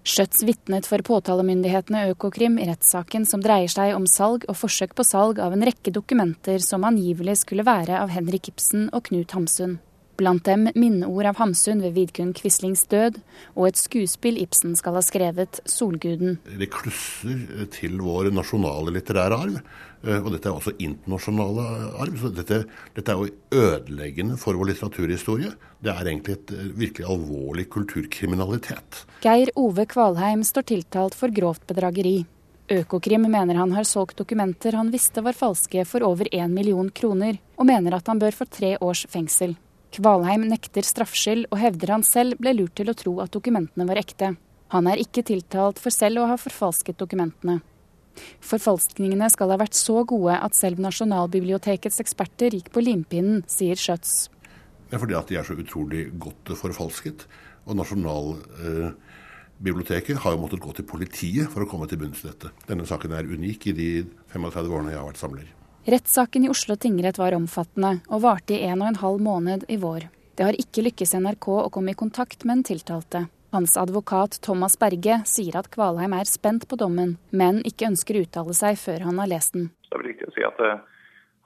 Schjøtz 0.07 0.45
vitnet 0.47 0.87
for 0.87 1.03
påtalemyndighetene 1.03 2.05
Økokrim 2.13 2.55
i 2.61 2.69
rettssaken 2.69 3.25
som 3.27 3.41
dreier 3.43 3.69
seg 3.73 3.91
om 3.97 4.05
salg 4.07 4.45
og 4.47 4.55
forsøk 4.55 4.95
på 4.95 5.05
salg 5.05 5.41
av 5.43 5.53
en 5.53 5.65
rekke 5.67 5.91
dokumenter 5.93 6.63
som 6.63 6.85
angivelig 6.87 7.41
skulle 7.41 7.65
være 7.67 7.99
av 7.99 8.13
Henrik 8.15 8.53
Ibsen 8.53 8.87
og 8.93 9.09
Knut 9.09 9.35
Hamsun. 9.35 9.77
Blant 10.17 10.47
dem 10.47 10.63
minneord 10.73 11.27
av 11.29 11.37
Hamsun 11.37 11.83
ved 11.83 11.93
Vidkun 11.93 12.31
Quislings 12.33 12.87
død, 12.89 13.19
og 13.53 13.67
et 13.67 13.77
skuespill 13.77 14.39
Ibsen 14.41 14.73
skal 14.79 14.95
ha 14.97 15.03
skrevet, 15.05 15.59
'Solguden'. 15.69 16.39
Det 16.57 16.71
klusser 16.73 17.67
til 17.69 17.99
vår 18.01 18.31
nasjonale 18.33 18.95
litterære 18.95 19.37
arv. 19.37 19.59
Eh, 20.01 20.17
og 20.17 20.31
dette 20.33 20.49
er 20.49 20.57
også 20.57 20.73
internasjonale 20.81 21.65
arv. 22.01 22.17
Så 22.17 22.31
dette, 22.33 22.63
dette, 22.95 23.13
er 23.13 23.21
jo 23.21 23.61
ødeleggende 23.61 24.39
for 24.41 24.57
vår 24.57 24.71
litteraturhistorie. 24.71 25.51
Det 25.85 25.93
er 25.93 26.09
egentlig 26.09 26.37
et 26.39 26.55
eh, 26.55 26.71
virkelig 26.81 27.05
alvorlig 27.13 27.67
kulturkriminalitet. 27.69 29.03
Geir 29.21 29.53
Ove 29.55 29.85
Kvalheim 29.85 30.41
står 30.41 30.65
tiltalt 30.73 31.17
for 31.17 31.29
grovt 31.29 31.67
bedrageri. 31.69 32.23
Økokrim 32.73 33.29
mener 33.29 33.55
han 33.55 33.71
har 33.71 33.85
solgt 33.87 34.17
dokumenter 34.17 34.75
han 34.75 34.89
visste 34.91 35.21
var 35.23 35.37
falske 35.37 35.85
for 35.87 36.03
over 36.03 36.27
én 36.33 36.51
million 36.51 36.89
kroner, 36.89 37.37
og 37.55 37.69
mener 37.69 37.95
at 37.95 38.09
han 38.09 38.19
bør 38.19 38.33
få 38.35 38.49
tre 38.49 38.75
års 38.81 39.05
fengsel. 39.07 39.55
Kvalheim 39.97 40.43
nekter 40.45 40.85
straffskyld 40.85 41.47
og 41.49 41.57
hevder 41.57 41.95
han 41.95 42.03
selv 42.05 42.37
ble 42.37 42.51
lurt 42.53 42.75
til 42.77 42.91
å 42.91 42.93
tro 42.97 43.15
at 43.23 43.31
dokumentene 43.33 43.87
var 43.89 43.97
ekte. 43.97 44.35
Han 44.75 44.89
er 44.91 45.01
ikke 45.01 45.23
tiltalt 45.25 45.79
for 45.81 45.95
selv 45.95 46.21
å 46.21 46.27
ha 46.29 46.35
forfalsket 46.37 46.99
dokumentene. 47.01 47.55
Forfalskningene 48.45 49.29
skal 49.33 49.49
ha 49.53 49.57
vært 49.57 49.75
så 49.77 50.03
gode 50.05 50.33
at 50.37 50.55
selv 50.57 50.79
Nasjonalbibliotekets 50.85 51.99
eksperter 52.03 52.49
gikk 52.53 52.69
på 52.75 52.81
limpinnen, 52.85 53.43
sier 53.49 53.75
Schjøtz. 53.79 54.29
Det 54.87 54.93
er 54.97 55.01
fordi 55.01 55.17
at 55.17 55.29
de 55.31 55.35
er 55.39 55.45
så 55.47 55.55
utrolig 55.57 56.03
godt 56.21 56.45
forfalsket. 56.61 57.19
Og 57.65 57.73
Nasjonalbiblioteket 57.81 60.17
har 60.21 60.31
jo 60.33 60.41
måttet 60.45 60.63
gå 60.63 60.71
til 60.77 60.89
politiet 60.89 61.47
for 61.53 61.59
å 61.65 61.69
komme 61.69 61.87
til 61.89 61.99
bunns 62.03 62.21
i 62.21 62.29
dette. 62.29 62.47
Denne 62.69 62.85
saken 62.89 63.11
er 63.17 63.31
unik 63.33 63.59
i 63.73 63.77
de 63.81 63.89
35 64.33 64.69
årene 64.69 64.91
jeg 64.93 65.01
har 65.01 65.09
vært 65.09 65.25
samler. 65.25 65.47
Rettssaken 65.89 66.45
i 66.45 66.49
Oslo 66.49 66.75
tingrett 66.75 67.17
var 67.17 67.31
omfattende 67.31 68.01
og 68.11 68.19
varte 68.25 68.57
i 68.57 68.65
en 68.67 68.81
og 68.81 68.89
en 68.89 68.97
halv 68.99 69.21
måned 69.23 69.61
i 69.71 69.77
vår. 69.79 70.09
Det 70.35 70.43
har 70.43 70.57
ikke 70.59 70.83
lykkes 70.83 71.13
NRK 71.15 71.45
å 71.47 71.69
komme 71.71 71.93
i 71.93 71.95
kontakt 71.95 72.43
med 72.43 72.57
den 72.57 72.63
tiltalte. 72.67 73.21
Hans 73.55 73.77
advokat 73.79 74.35
Thomas 74.43 74.75
Berge 74.81 75.21
sier 75.31 75.55
at 75.55 75.69
Kvalheim 75.71 76.11
er 76.17 76.27
spent 76.27 76.65
på 76.67 76.75
dommen, 76.75 77.13
men 77.31 77.61
ikke 77.63 77.87
ønsker 77.87 78.19
å 78.19 78.25
uttale 78.25 78.57
seg 78.59 78.75
før 78.81 79.05
han 79.07 79.23
har 79.23 79.31
lest 79.31 79.55
den. 79.55 79.69
Det 79.87 79.95
er 79.95 80.03
vel 80.03 80.09
riktig 80.09 80.27
å 80.27 80.35
si 80.35 80.43
at 80.49 80.59
eh, 80.67 80.83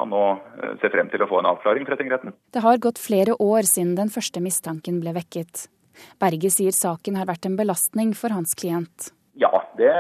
han 0.02 0.10
nå 0.16 0.24
eh, 0.34 0.74
ser 0.82 0.96
frem 0.98 1.14
til 1.14 1.22
å 1.22 1.30
få 1.30 1.44
en 1.44 1.52
avklaring 1.52 1.86
fra 1.86 2.00
tingretten. 2.02 2.34
Det 2.50 2.66
har 2.66 2.82
gått 2.82 3.04
flere 3.04 3.38
år 3.38 3.70
siden 3.70 3.94
den 4.02 4.10
første 4.10 4.42
mistanken 4.42 4.98
ble 5.06 5.14
vekket. 5.22 5.68
Berge 6.18 6.50
sier 6.50 6.74
saken 6.74 7.22
har 7.22 7.30
vært 7.30 7.46
en 7.46 7.62
belastning 7.62 8.18
for 8.18 8.34
hans 8.34 8.58
klient. 8.58 9.14
Ja, 9.38 9.54
det, 9.78 9.94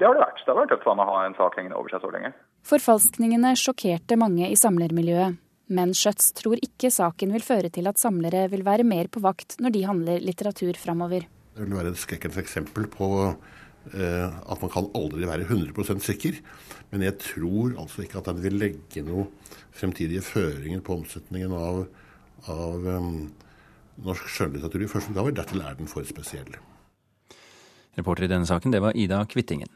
det 0.00 0.08
har 0.08 0.16
det 0.16 0.24
vært. 0.24 0.40
Det 0.40 0.54
har 0.54 0.62
vært 0.62 0.72
tøft 0.72 0.88
for 0.88 0.96
han 0.96 1.04
å 1.04 1.10
ha 1.12 1.22
en 1.28 1.36
sak 1.36 1.60
hengende 1.60 1.76
over 1.76 1.92
seg 1.92 2.00
så 2.00 2.16
lenge. 2.16 2.32
Forfalskningene 2.64 3.50
sjokkerte 3.60 4.16
mange 4.16 4.46
i 4.48 4.56
samlermiljøet. 4.56 5.40
Men 5.74 5.92
Schjøtz 5.96 6.30
tror 6.36 6.60
ikke 6.60 6.90
saken 6.92 7.32
vil 7.32 7.44
føre 7.44 7.70
til 7.72 7.88
at 7.88 8.00
samlere 8.00 8.46
vil 8.52 8.64
være 8.64 8.84
mer 8.88 9.08
på 9.12 9.20
vakt 9.24 9.56
når 9.64 9.72
de 9.74 9.82
handler 9.88 10.24
litteratur 10.24 10.76
framover. 10.80 11.26
Det 11.54 11.64
vil 11.64 11.76
være 11.76 11.92
et 11.92 12.00
skrekkens 12.00 12.38
eksempel 12.40 12.88
på 12.92 13.08
eh, 13.28 14.28
at 14.28 14.64
man 14.64 14.72
kan 14.72 14.88
aldri 14.96 15.28
være 15.28 15.48
100% 15.48 16.04
sikker. 16.04 16.40
Men 16.92 17.04
jeg 17.04 17.18
tror 17.20 17.76
altså 17.80 18.04
ikke 18.04 18.20
at 18.20 18.32
den 18.32 18.42
vil 18.44 18.58
legge 18.60 19.04
noen 19.04 19.28
fremtidige 19.74 20.24
føringer 20.24 20.84
på 20.84 20.98
omsetningen 21.00 21.52
av, 21.56 21.84
av 22.48 22.90
um, 22.96 23.14
norsk 24.04 24.28
skjønnlitteratur 24.30 24.84
i 24.84 24.90
første 24.92 25.12
utgave. 25.12 25.36
Dertil 25.36 25.64
er 25.64 25.76
den 25.80 25.90
for 25.90 26.06
spesiell. 26.08 26.56
Reporter 27.98 28.28
i 28.28 28.32
denne 28.32 28.48
saken, 28.48 28.72
det 28.72 28.82
var 28.84 28.96
Ida 28.96 29.24
Kvittingen. 29.30 29.70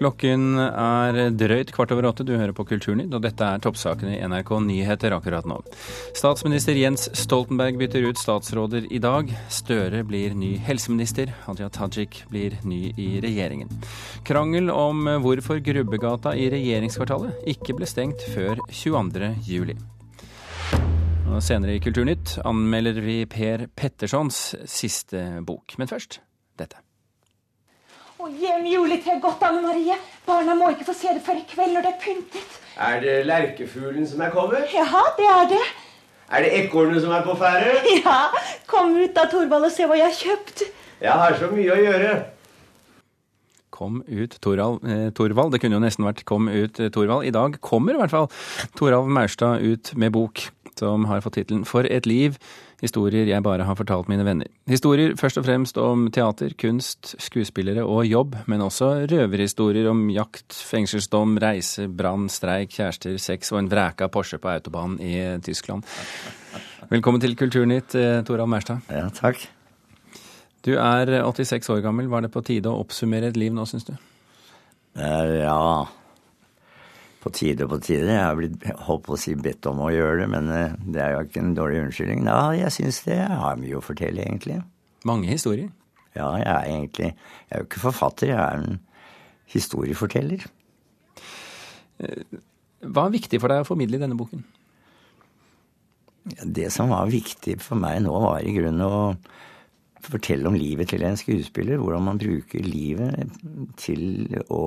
Klokken 0.00 0.56
er 0.56 1.18
drøyt 1.36 1.74
kvart 1.76 1.90
over 1.92 2.06
åtte. 2.08 2.24
Du 2.24 2.32
hører 2.32 2.54
på 2.56 2.64
Kulturnytt, 2.64 3.12
og 3.12 3.20
dette 3.20 3.44
er 3.44 3.60
toppsakene 3.60 4.14
i 4.14 4.22
NRK 4.24 4.54
Nyheter 4.64 5.12
akkurat 5.12 5.44
nå. 5.44 5.58
Statsminister 6.16 6.78
Jens 6.80 7.04
Stoltenberg 7.20 7.76
bytter 7.82 8.08
ut 8.08 8.16
statsråder 8.16 8.88
i 8.88 9.02
dag. 9.04 9.28
Støre 9.52 10.00
blir 10.08 10.32
ny 10.32 10.54
helseminister. 10.64 11.34
Hadia 11.44 11.68
Tajik 11.68 12.22
blir 12.32 12.56
ny 12.64 12.94
i 12.96 13.10
regjeringen. 13.20 13.68
Krangel 14.24 14.72
om 14.72 15.04
hvorfor 15.20 15.60
Grubbegata 15.68 16.32
i 16.32 16.48
regjeringskvartalet 16.56 17.44
ikke 17.52 17.76
ble 17.76 17.92
stengt 17.92 18.24
før 18.32 18.56
22. 18.72 19.34
juli. 19.52 19.76
Og 21.28 21.42
senere 21.44 21.76
i 21.76 21.84
Kulturnytt 21.84 22.38
anmelder 22.48 23.04
vi 23.04 23.26
Per 23.28 23.68
Pettersons 23.76 24.46
siste 24.64 25.28
bok. 25.44 25.76
Men 25.76 25.92
først 25.92 26.22
dette. 26.56 26.80
Og 28.20 28.32
hjem 28.36 28.66
juletre 28.68 29.14
godt, 29.22 29.42
Anne 29.48 29.62
Marie. 29.64 29.94
Barna 30.26 30.52
må 30.56 30.68
ikke 30.74 30.84
få 30.90 30.94
se 30.96 31.12
det 31.16 31.22
før 31.24 31.38
i 31.40 31.44
kveld 31.48 31.72
når 31.72 31.86
det 31.86 31.92
er 31.94 32.00
pyntet. 32.02 32.58
Er 32.76 32.98
det 33.00 33.14
lerkefuglen 33.28 34.04
som 34.08 34.20
er 34.20 34.32
kommet? 34.34 34.66
Ja, 34.76 34.84
det 35.16 35.28
er 35.28 35.46
det. 35.54 35.62
Er 36.30 36.44
det 36.44 36.50
ekornet 36.58 37.00
som 37.02 37.14
er 37.16 37.24
på 37.26 37.36
ferde? 37.40 37.78
Ja. 38.04 38.18
Kom 38.70 38.92
ut 38.98 39.16
da, 39.16 39.24
Torvald, 39.30 39.66
og 39.66 39.72
se 39.74 39.88
hva 39.88 39.96
jeg 39.98 40.10
har 40.10 40.18
kjøpt. 40.18 40.66
Jeg 41.00 41.16
har 41.22 41.38
så 41.40 41.48
mye 41.50 41.72
å 41.72 41.80
gjøre. 41.80 42.12
Kom 43.80 44.02
ut, 44.04 44.36
Torvald. 44.44 44.84
Eh, 44.84 45.08
Torvald. 45.16 45.54
Det 45.54 45.62
kunne 45.64 45.78
jo 45.78 45.82
nesten 45.86 46.04
vært 46.04 46.20
Kom 46.28 46.50
ut, 46.52 46.76
eh, 46.76 46.92
Torvald. 46.92 47.24
I 47.24 47.32
dag 47.34 47.56
kommer 47.64 47.96
i 47.96 48.02
hvert 48.02 48.12
fall 48.12 48.28
Toralv 48.76 49.08
Maurstad 49.08 49.64
ut 49.64 49.94
med 49.96 50.12
bok 50.12 50.44
som 50.80 51.06
har 51.10 51.22
fått 51.24 51.38
tittelen 51.38 51.66
For 51.68 51.86
et 51.86 52.08
liv 52.08 52.40
Historier 52.80 53.28
jeg 53.28 53.44
bare 53.44 53.66
har 53.68 53.76
fortalt 53.76 54.08
mine 54.08 54.24
venner. 54.24 54.48
Historier 54.70 55.12
først 55.20 55.36
og 55.36 55.44
fremst 55.44 55.76
om 55.80 56.06
teater, 56.12 56.54
kunst, 56.56 57.12
skuespillere 57.20 57.84
og 57.84 58.06
jobb, 58.08 58.38
men 58.48 58.64
også 58.64 59.04
røverhistorier 59.10 59.90
om 59.90 60.06
jakt, 60.14 60.56
fengselsdom, 60.56 61.36
reise, 61.42 61.84
brann, 61.92 62.30
streik, 62.32 62.72
kjærester, 62.78 63.18
sex 63.20 63.52
og 63.52 63.60
en 63.60 63.70
vræka 63.72 64.08
Porsche 64.08 64.40
på 64.40 64.48
autobanen 64.48 64.96
i 65.04 65.12
Tyskland. 65.44 65.84
Velkommen 66.88 67.20
til 67.20 67.36
Kulturnytt, 67.36 67.92
Toralv 67.92 68.24
Torald 68.26 68.54
Mærstad. 68.56 68.88
Ja, 68.88 69.10
takk. 69.12 69.44
Du 70.64 70.72
er 70.80 71.12
86 71.20 71.68
år 71.76 71.84
gammel. 71.84 72.08
Var 72.08 72.24
det 72.24 72.32
på 72.32 72.40
tide 72.44 72.72
å 72.72 72.80
oppsummere 72.80 73.28
et 73.28 73.36
liv 73.36 73.52
nå, 73.52 73.68
syns 73.68 73.84
du? 73.88 73.92
Ja, 74.96 75.84
på 77.20 77.32
tide 77.36 77.66
og 77.66 77.74
på 77.74 77.80
tide. 77.84 78.08
Jeg 78.08 78.22
har 78.22 78.36
blitt 78.38 78.62
holdt 78.86 79.04
på 79.06 79.16
å 79.16 79.20
si 79.20 79.34
bedt 79.36 79.66
om 79.68 79.82
å 79.84 79.90
gjøre 79.92 80.22
det, 80.22 80.28
men 80.32 80.52
eh, 80.54 80.76
det 80.88 81.02
er 81.04 81.14
jo 81.14 81.24
ikke 81.26 81.42
en 81.42 81.56
dårlig 81.56 81.82
unnskyldning. 81.84 82.24
Ja, 82.28 82.42
jeg 82.56 82.72
syns 82.76 83.02
det. 83.06 83.18
Jeg 83.20 83.40
har 83.42 83.58
mye 83.60 83.78
å 83.78 83.84
fortelle, 83.84 84.24
egentlig. 84.24 84.60
Mange 85.08 85.28
historier? 85.28 85.68
Ja, 86.16 86.32
jeg 86.40 86.48
er 86.50 86.64
egentlig 86.66 87.06
Jeg 87.06 87.52
er 87.54 87.60
jo 87.62 87.66
ikke 87.68 87.84
forfatter, 87.84 88.32
jeg 88.32 88.40
er 88.40 88.62
en 88.62 88.80
historieforteller. 89.50 90.46
Eh, 92.00 92.40
hva 92.80 93.04
er 93.06 93.18
viktig 93.18 93.40
for 93.42 93.52
deg 93.52 93.62
å 93.62 93.68
formidle 93.68 94.00
i 94.00 94.02
denne 94.02 94.16
boken? 94.16 94.42
Det 96.44 96.68
som 96.72 96.92
var 96.92 97.10
viktig 97.10 97.58
for 97.64 97.80
meg 97.80 98.00
nå, 98.04 98.14
var 98.22 98.40
i 98.44 98.54
grunnen 98.54 98.84
å 98.86 98.96
fortelle 100.00 100.48
om 100.48 100.56
livet 100.56 100.88
til 100.92 101.04
en 101.04 101.18
skuespiller. 101.20 101.80
Hvordan 101.80 102.06
man 102.06 102.20
bruker 102.20 102.64
livet 102.64 103.36
til 103.80 104.38
å 104.48 104.62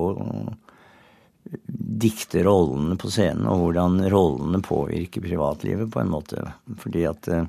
dikte 1.64 2.42
rollene 2.46 2.96
på 3.00 3.10
scenen, 3.12 3.46
og 3.50 3.60
hvordan 3.62 4.00
rollene 4.12 4.60
påvirker 4.64 5.24
privatlivet 5.24 5.90
på 5.92 6.00
en 6.00 6.12
måte. 6.12 6.40
Fordi 6.80 7.04
at 7.08 7.28
uh, 7.30 7.44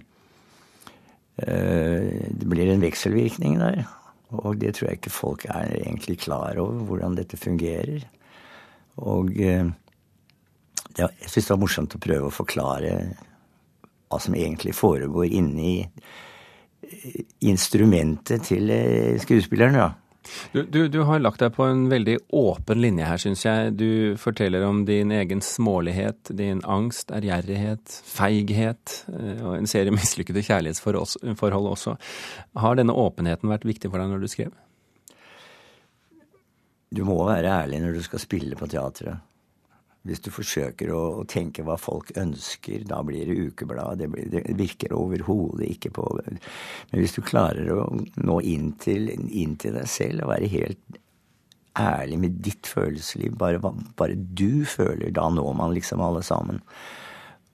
det 1.36 2.50
blir 2.50 2.72
en 2.72 2.84
vekselvirkning 2.84 3.60
der. 3.62 3.86
Og 4.36 4.60
det 4.60 4.75
tror 4.75 4.90
jeg 4.90 5.00
ikke 5.00 5.14
folk 5.14 5.46
er 5.48 5.78
egentlig 5.78 6.20
klar 6.25 6.60
over, 6.62 6.84
hvordan 6.90 7.18
dette 7.18 7.40
fungerer. 7.40 8.04
Og 9.06 9.32
det, 9.36 9.56
jeg 10.96 11.30
syns 11.30 11.48
det 11.48 11.54
var 11.54 11.62
morsomt 11.62 11.96
å 11.98 12.04
prøve 12.04 12.30
å 12.30 12.34
forklare 12.34 12.94
hva 14.06 14.20
som 14.22 14.36
egentlig 14.38 14.75
foregår 14.78 15.28
inni 15.36 15.84
instrumentet 17.46 18.46
til 18.48 18.72
skuespilleren. 19.22 19.80
da. 19.80 19.90
Du, 20.51 20.63
du, 20.63 20.88
du, 20.88 21.00
har 21.08 21.22
lagt 21.22 21.41
deg 21.44 21.53
på 21.55 21.65
en 21.67 21.86
veldig 21.91 22.17
åpen 22.36 22.82
linje 22.82 23.08
her, 23.08 23.22
syns 23.22 23.46
jeg. 23.46 23.75
Du 23.79 23.89
forteller 24.22 24.65
om 24.67 24.84
din 24.88 25.13
egen 25.15 25.44
smålighet, 25.46 26.32
din 26.38 26.63
angst, 26.65 27.13
ærgjerrighet, 27.15 28.00
feighet 28.10 29.00
eh, 29.13 29.41
og 29.46 29.58
en 29.60 29.70
serie 29.70 29.94
mislykkede 30.00 30.46
kjærlighetsforhold 30.48 31.72
også. 31.75 31.98
Har 32.62 32.79
denne 32.79 32.96
åpenheten 32.96 33.51
vært 33.51 33.67
viktig 33.67 33.91
for 33.91 34.01
deg 34.01 34.13
når 34.13 34.25
du 34.25 34.32
skrev? 34.32 34.53
Du 36.96 37.03
må 37.08 37.17
være 37.27 37.51
ærlig 37.63 37.82
når 37.84 37.98
du 37.98 38.03
skal 38.05 38.22
spille 38.24 38.58
på 38.58 38.70
teatret. 38.72 39.24
Hvis 40.06 40.22
du 40.22 40.30
forsøker 40.30 40.92
å, 40.94 41.24
tenke 41.30 41.64
hva 41.66 41.80
folk 41.82 42.12
ønsker, 42.20 42.84
da 42.86 43.00
blir 43.06 43.26
det 43.26 43.50
ukeblad. 43.50 43.98
Det, 44.04 44.10
blir, 44.14 44.28
det 44.30 44.44
virker 44.58 44.94
overhodet 44.94 45.72
ikke 45.72 45.96
på 45.98 46.06
Men 46.22 47.00
hvis 47.00 47.16
du 47.18 47.24
klarer 47.26 47.72
å 47.74 47.88
nå 48.22 48.38
inn 48.46 48.76
til, 48.82 49.10
inn 49.10 49.58
til, 49.62 49.74
deg 49.80 49.90
selv 49.90 50.28
og 50.28 50.36
være 50.36 50.52
helt 50.54 51.02
ærlig 51.76 52.20
med 52.22 52.38
ditt 52.46 52.70
følelsesliv, 52.70 53.34
bare 53.36 53.60
bare 53.60 54.16
du 54.16 54.64
føler, 54.70 55.10
da 55.12 55.26
når 55.34 55.58
man 55.58 55.74
liksom 55.76 56.04
alle 56.06 56.22
sammen. 56.24 56.62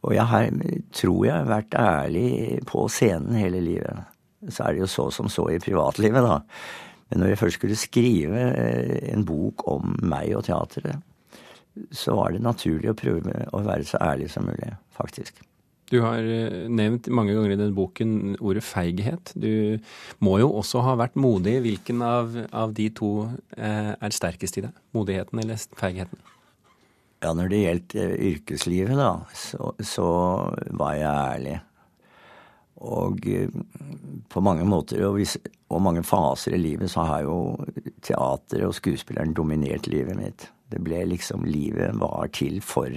Og 0.01 0.15
jeg 0.17 0.27
har, 0.27 0.49
tror 0.97 1.25
jeg 1.25 1.35
har 1.37 1.49
vært 1.49 1.77
ærlig 1.77 2.61
på 2.69 2.83
scenen 2.91 3.37
hele 3.37 3.61
livet. 3.63 4.07
Så 4.49 4.65
er 4.65 4.73
det 4.73 4.83
jo 4.83 4.89
så 4.89 5.07
som 5.13 5.29
så 5.29 5.47
i 5.53 5.61
privatlivet, 5.61 6.25
da. 6.25 6.41
Men 7.11 7.21
når 7.21 7.33
jeg 7.33 7.41
først 7.41 7.59
skulle 7.59 7.77
skrive 7.79 8.43
eh, 8.55 9.13
en 9.13 9.25
bok 9.27 9.65
om 9.69 9.95
meg 10.01 10.31
og 10.37 10.45
teatret, 10.47 11.03
så 11.91 12.17
var 12.17 12.33
det 12.35 12.43
naturlig 12.43 12.91
å 12.91 12.97
prøve 12.97 13.45
å 13.55 13.63
være 13.63 13.87
så 13.87 14.01
ærlig 14.03 14.29
som 14.33 14.47
mulig, 14.47 14.73
faktisk. 14.97 15.39
Du 15.91 15.99
har 16.05 16.23
eh, 16.23 16.67
nevnt 16.71 17.09
mange 17.11 17.33
ganger 17.35 17.51
i 17.51 17.57
denne 17.59 17.75
boken 17.75 18.37
ordet 18.39 18.63
feighet. 18.63 19.33
Du 19.35 19.79
må 20.23 20.37
jo 20.39 20.51
også 20.61 20.83
ha 20.85 20.95
vært 20.99 21.17
modig. 21.19 21.57
Hvilken 21.65 22.03
av, 22.05 22.37
av 22.55 22.71
de 22.77 22.87
to 22.95 23.11
eh, 23.57 23.91
er 23.91 24.15
sterkest 24.15 24.59
i 24.59 24.63
deg? 24.67 24.77
Modigheten 24.95 25.43
eller 25.43 25.59
feigheten? 25.79 26.21
Ja, 27.21 27.33
når 27.35 27.51
det 27.51 27.59
gjelder 27.59 28.05
eh, 28.05 28.15
yrkeslivet, 28.31 28.95
da, 28.97 29.11
så, 29.35 29.73
så, 29.83 30.07
var 30.79 30.95
jeg 30.95 31.11
ærlig. 31.11 31.57
Og 32.81 33.27
på 34.31 34.41
mange 34.41 34.63
måter 34.65 35.03
og, 35.05 35.19
hvis, 35.19 35.35
og 35.69 35.83
mange 35.85 36.01
faser 36.07 36.55
i 36.55 36.61
livet 36.63 36.89
så 36.89 37.03
har 37.05 37.27
jo 37.27 37.35
teateret 38.01 38.63
og 38.65 38.73
skuespilleren 38.73 39.35
dominert 39.37 39.91
livet 39.91 40.17
mitt. 40.17 40.47
Det 40.71 40.81
ble 40.83 41.03
liksom 41.11 41.45
Livet 41.47 41.97
var 41.99 42.31
til 42.35 42.61
for 42.65 42.91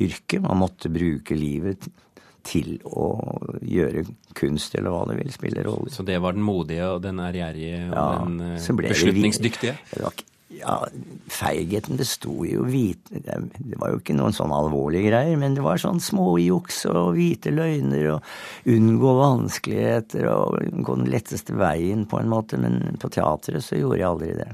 yrke. 0.00 0.40
Man 0.40 0.62
måtte 0.62 0.92
bruke 0.92 1.36
livet 1.36 1.88
til 2.46 2.78
å 2.88 3.10
gjøre 3.60 4.06
kunst, 4.38 4.74
eller 4.78 4.94
hva 4.94 5.04
det 5.10 5.18
vil, 5.20 5.32
spille 5.34 5.64
roller. 5.66 5.92
Så 5.92 6.04
det 6.06 6.18
var 6.24 6.36
den 6.36 6.46
modige 6.46 6.88
og 6.94 7.02
den 7.04 7.20
ærgjerrige 7.22 7.86
og 7.90 7.96
Ja, 7.96 8.04
den 8.24 8.44
eh, 8.46 8.68
beslutningsdyktige? 8.88 9.78
Det 9.92 10.04
var 10.06 10.26
Ja, 10.50 10.76
feigheten 11.30 11.96
besto 11.96 12.40
i 12.44 12.56
å 12.58 12.64
vite 12.66 13.20
Det 13.22 13.76
var 13.78 13.92
jo 13.92 14.00
ikke 14.00 14.16
noen 14.18 14.34
sånn 14.34 14.50
alvorlige 14.52 15.12
greier, 15.12 15.38
men 15.38 15.54
det 15.54 15.62
var 15.62 15.78
sånn 15.78 16.02
småjuks 16.02 16.82
og 16.90 17.12
hvite 17.14 17.52
løgner 17.54 18.16
og 18.16 18.72
unngå 18.72 19.14
vanskeligheter 19.20 20.26
og 20.32 20.58
gå 20.82 20.98
den 20.98 21.12
letteste 21.12 21.54
veien, 21.54 22.02
på 22.10 22.18
en 22.18 22.32
måte. 22.32 22.58
Men 22.60 22.98
på 23.00 23.12
teatret 23.14 23.62
så 23.64 23.78
gjorde 23.78 24.00
jeg 24.00 24.08
aldri 24.10 24.32
det. 24.40 24.50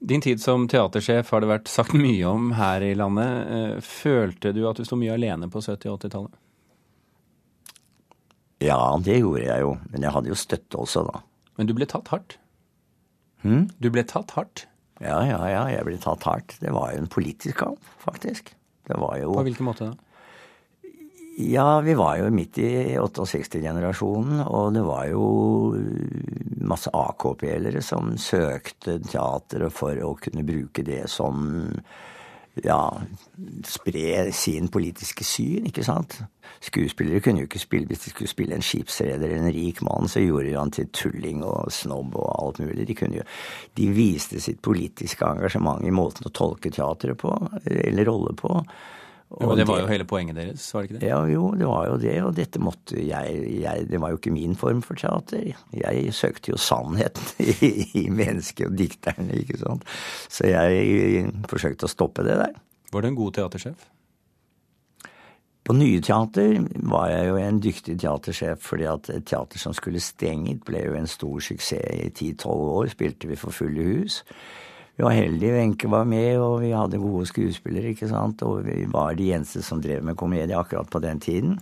Din 0.00 0.22
tid 0.24 0.40
som 0.40 0.64
teatersjef 0.68 1.28
har 1.34 1.42
det 1.44 1.48
vært 1.50 1.68
sagt 1.68 1.92
mye 1.92 2.24
om 2.24 2.52
her 2.56 2.80
i 2.86 2.94
landet. 2.96 3.50
Eh, 3.52 3.80
Følte 3.84 4.54
du 4.56 4.62
at 4.70 4.80
du 4.80 4.86
sto 4.88 4.96
mye 4.96 5.12
alene 5.16 5.50
på 5.52 5.60
70- 5.60 5.90
og 5.92 5.98
80-tallet? 6.00 6.38
Ja, 8.64 8.78
det 9.04 9.18
gjorde 9.20 9.44
jeg 9.46 9.64
jo. 9.64 9.74
Men 9.92 10.04
jeg 10.04 10.12
hadde 10.16 10.32
jo 10.32 10.36
støtte 10.38 10.80
også, 10.80 11.04
da. 11.08 11.20
Men 11.60 11.68
du 11.68 11.74
ble 11.76 11.86
tatt 11.88 12.08
hardt? 12.12 12.36
Hm? 13.44 13.68
Du 13.80 13.88
ble 13.92 14.04
tatt 14.08 14.32
hardt? 14.36 14.66
Ja, 15.00 15.20
ja, 15.24 15.38
ja, 15.48 15.62
jeg 15.72 15.84
ble 15.88 15.96
tatt 16.00 16.24
hardt. 16.28 16.56
Det 16.60 16.72
var 16.76 16.92
jo 16.92 17.00
en 17.04 17.08
politisk 17.12 17.62
kamp, 17.62 17.80
faktisk. 18.04 18.52
Det 18.88 18.98
var 19.00 19.16
jo 19.20 19.32
På 19.36 19.44
hvilken 19.46 19.68
måte 19.68 19.90
da? 19.92 20.09
Ja, 21.38 21.80
vi 21.80 21.94
var 21.94 22.18
jo 22.18 22.30
midt 22.34 22.58
i 22.58 22.96
68-generasjonen, 22.98 24.42
og 24.44 24.74
det 24.74 24.82
var 24.84 25.06
jo 25.08 25.24
masse 26.66 26.90
AKP-ere 26.92 27.82
som 27.84 28.16
søkte 28.20 28.98
teatret 29.06 29.72
for 29.72 29.96
å 30.04 30.16
kunne 30.20 30.44
bruke 30.46 30.84
det 30.86 31.04
som 31.10 31.70
ja, 32.64 32.80
spre 33.64 34.32
sin 34.32 34.68
politiske 34.68 35.24
syn, 35.24 35.68
ikke 35.70 35.84
sant. 35.86 36.18
Skuespillere 36.60 37.22
kunne 37.24 37.44
jo 37.44 37.48
ikke 37.48 37.62
spille 37.62 37.88
hvis 37.88 38.04
de 38.04 38.12
skulle 38.12 38.30
spille 38.30 38.56
en 38.58 38.64
skipsreder 38.64 39.30
eller 39.30 39.38
en 39.38 39.54
rik 39.54 39.80
mann, 39.86 40.10
så 40.10 40.22
gjorde 40.22 40.48
de 40.50 40.56
han 40.58 40.74
til 40.74 40.90
tulling 40.92 41.44
og 41.46 41.70
snobb 41.72 42.18
og 42.18 42.30
alt 42.34 42.62
mulig. 42.64 42.88
De 42.90 42.96
kunne 42.98 43.20
jo 43.22 43.26
De 43.78 43.86
viste 43.94 44.40
sitt 44.42 44.60
politiske 44.62 45.24
engasjement 45.24 45.86
i 45.86 45.94
måten 45.94 46.26
å 46.26 46.34
tolke 46.34 46.72
teatret 46.74 47.22
på, 47.22 47.32
eller 47.64 48.10
rolle 48.10 48.34
på. 48.36 48.58
Og 49.30 49.52
det 49.54 49.62
var 49.68 49.78
jo 49.78 49.86
hele 49.86 50.04
poenget 50.10 50.34
deres, 50.34 50.64
var 50.74 50.82
det 50.82 50.90
ikke 50.90 50.98
det? 50.98 51.06
Ja, 51.06 51.20
jo, 51.30 51.52
det 51.54 51.66
var 51.68 51.84
jo 51.86 51.98
det, 52.02 52.16
og 52.26 52.32
dette 52.34 52.58
måtte 52.62 52.98
jeg, 52.98 53.36
jeg 53.62 53.86
Det 53.86 54.00
var 54.02 54.10
jo 54.10 54.18
ikke 54.18 54.32
min 54.34 54.56
form 54.58 54.82
for 54.82 54.98
teater. 54.98 55.52
Jeg 55.76 56.14
søkte 56.18 56.50
jo 56.50 56.58
sannheten 56.58 57.22
i, 57.46 57.70
i 58.02 58.08
mennesket 58.10 58.66
og 58.66 58.74
dikterne, 58.78 59.38
ikke 59.38 59.60
sant. 59.62 59.86
Så 60.26 60.50
jeg 60.50 61.30
forsøkte 61.50 61.86
å 61.86 61.92
stoppe 61.92 62.26
det 62.26 62.40
der. 62.42 62.58
Var 62.90 63.06
du 63.06 63.10
en 63.12 63.18
god 63.22 63.38
teatersjef? 63.38 63.86
På 65.70 65.76
Nye 65.76 66.00
Teater 66.02 66.56
var 66.90 67.10
jeg 67.12 67.26
jo 67.28 67.36
en 67.38 67.60
dyktig 67.62 67.94
teatersjef, 68.02 68.64
fordi 68.64 68.86
at 68.90 69.10
et 69.14 69.26
teater 69.28 69.60
som 69.62 69.76
skulle 69.76 70.02
stengt, 70.02 70.64
ble 70.66 70.80
jo 70.88 70.96
en 70.98 71.06
stor 71.06 71.38
suksess 71.38 72.08
i 72.08 72.10
ti-tolv 72.16 72.72
år. 72.80 72.90
Spilte 72.96 73.30
vi 73.30 73.38
for 73.38 73.54
fulle 73.54 73.84
hus. 73.92 74.24
Vi 75.00 75.04
var 75.04 75.14
heldige, 75.16 75.54
Wenche 75.56 75.88
var 75.88 76.04
med, 76.04 76.34
og 76.44 76.58
vi 76.60 76.74
hadde 76.76 76.98
gode 77.00 77.24
skuespillere, 77.24 77.94
ikke 77.94 78.04
sant. 78.10 78.42
Og 78.44 78.66
vi 78.66 78.82
var 78.92 79.14
de 79.16 79.30
eneste 79.32 79.62
som 79.64 79.80
drev 79.80 80.02
med 80.04 80.18
komedie 80.20 80.52
akkurat 80.52 80.90
på 80.92 81.00
den 81.00 81.22
tiden. 81.24 81.54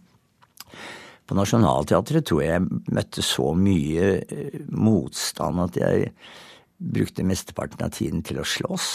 På 1.23 1.37
Nationaltheatret 1.39 2.27
tror 2.27 2.43
jeg 2.43 2.57
jeg 2.57 2.81
møtte 2.99 3.23
så 3.23 3.53
mye 3.55 4.09
eh, 4.27 4.57
motstand 4.75 5.63
at 5.69 5.79
jeg 5.79 6.09
brukte 6.83 7.29
mesteparten 7.31 7.87
av 7.87 7.95
tiden 7.95 8.27
til 8.27 8.43
å 8.43 8.49
slåss. 8.57 8.91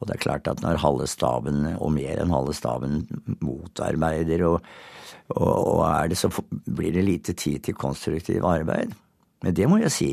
Og 0.00 0.08
det 0.08 0.16
er 0.16 0.24
klart 0.24 0.48
at 0.48 0.64
når 0.64 0.80
halve 0.80 1.10
staben, 1.12 1.66
og 1.76 1.92
mer 1.98 2.24
enn 2.24 2.32
halve 2.32 2.56
staben, 2.56 3.02
motarbeider 3.44 4.46
og, 4.48 4.72
og, 5.36 5.52
og 5.52 5.84
er 5.90 6.08
det, 6.14 6.22
så 6.22 6.32
blir 6.64 6.96
det 6.96 7.04
lite 7.04 7.36
tid 7.36 7.68
til 7.68 7.76
konstruktiv 7.76 8.48
arbeid. 8.48 8.96
Men 9.44 9.60
det 9.60 9.68
må 9.68 9.84
jeg 9.84 9.96
si. 10.00 10.12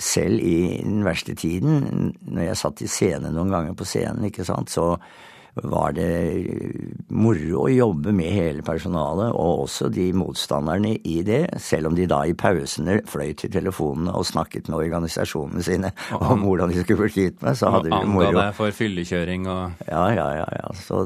Selv 0.00 0.40
i 0.42 0.80
den 0.82 1.04
verste 1.06 1.36
tiden, 1.38 2.14
når 2.26 2.48
jeg 2.48 2.58
satt 2.58 2.82
i 2.82 2.90
scene 2.90 3.30
noen 3.30 3.52
ganger 3.54 3.76
på 3.78 3.86
scenen, 3.86 4.26
ikke 4.26 4.46
sant, 4.46 4.72
så 4.74 4.96
var 5.62 5.92
det 5.94 6.08
moro 7.14 7.60
å 7.62 7.70
jobbe 7.70 8.10
med 8.16 8.32
hele 8.34 8.64
personalet, 8.66 9.30
og 9.38 9.64
også 9.68 9.88
de 9.94 10.08
motstanderne 10.16 10.96
i 11.06 11.20
det, 11.26 11.44
selv 11.62 11.92
om 11.92 11.94
de 11.94 12.08
da 12.10 12.24
i 12.26 12.34
pausene 12.34 12.96
fløy 13.06 13.36
til 13.38 13.52
telefonene 13.54 14.16
og 14.18 14.26
snakket 14.26 14.66
med 14.66 14.80
organisasjonene 14.80 15.62
sine 15.62 15.92
om 16.18 16.42
hvordan 16.42 16.74
de 16.74 16.82
skulle 16.82 17.04
bli 17.04 17.14
kvitt 17.14 17.44
meg, 17.46 17.58
så 17.60 17.70
hadde 17.70 17.92
vi 17.92 17.94
Anga 18.00 18.12
moro. 18.16 18.34
deg 18.40 18.58
for 18.58 18.74
fyllekjøring 18.74 19.46
og 19.46 19.86
Ja, 19.86 20.04
ja, 20.16 20.28
ja. 20.40 20.48
ja. 20.58 20.74
Så 20.74 21.04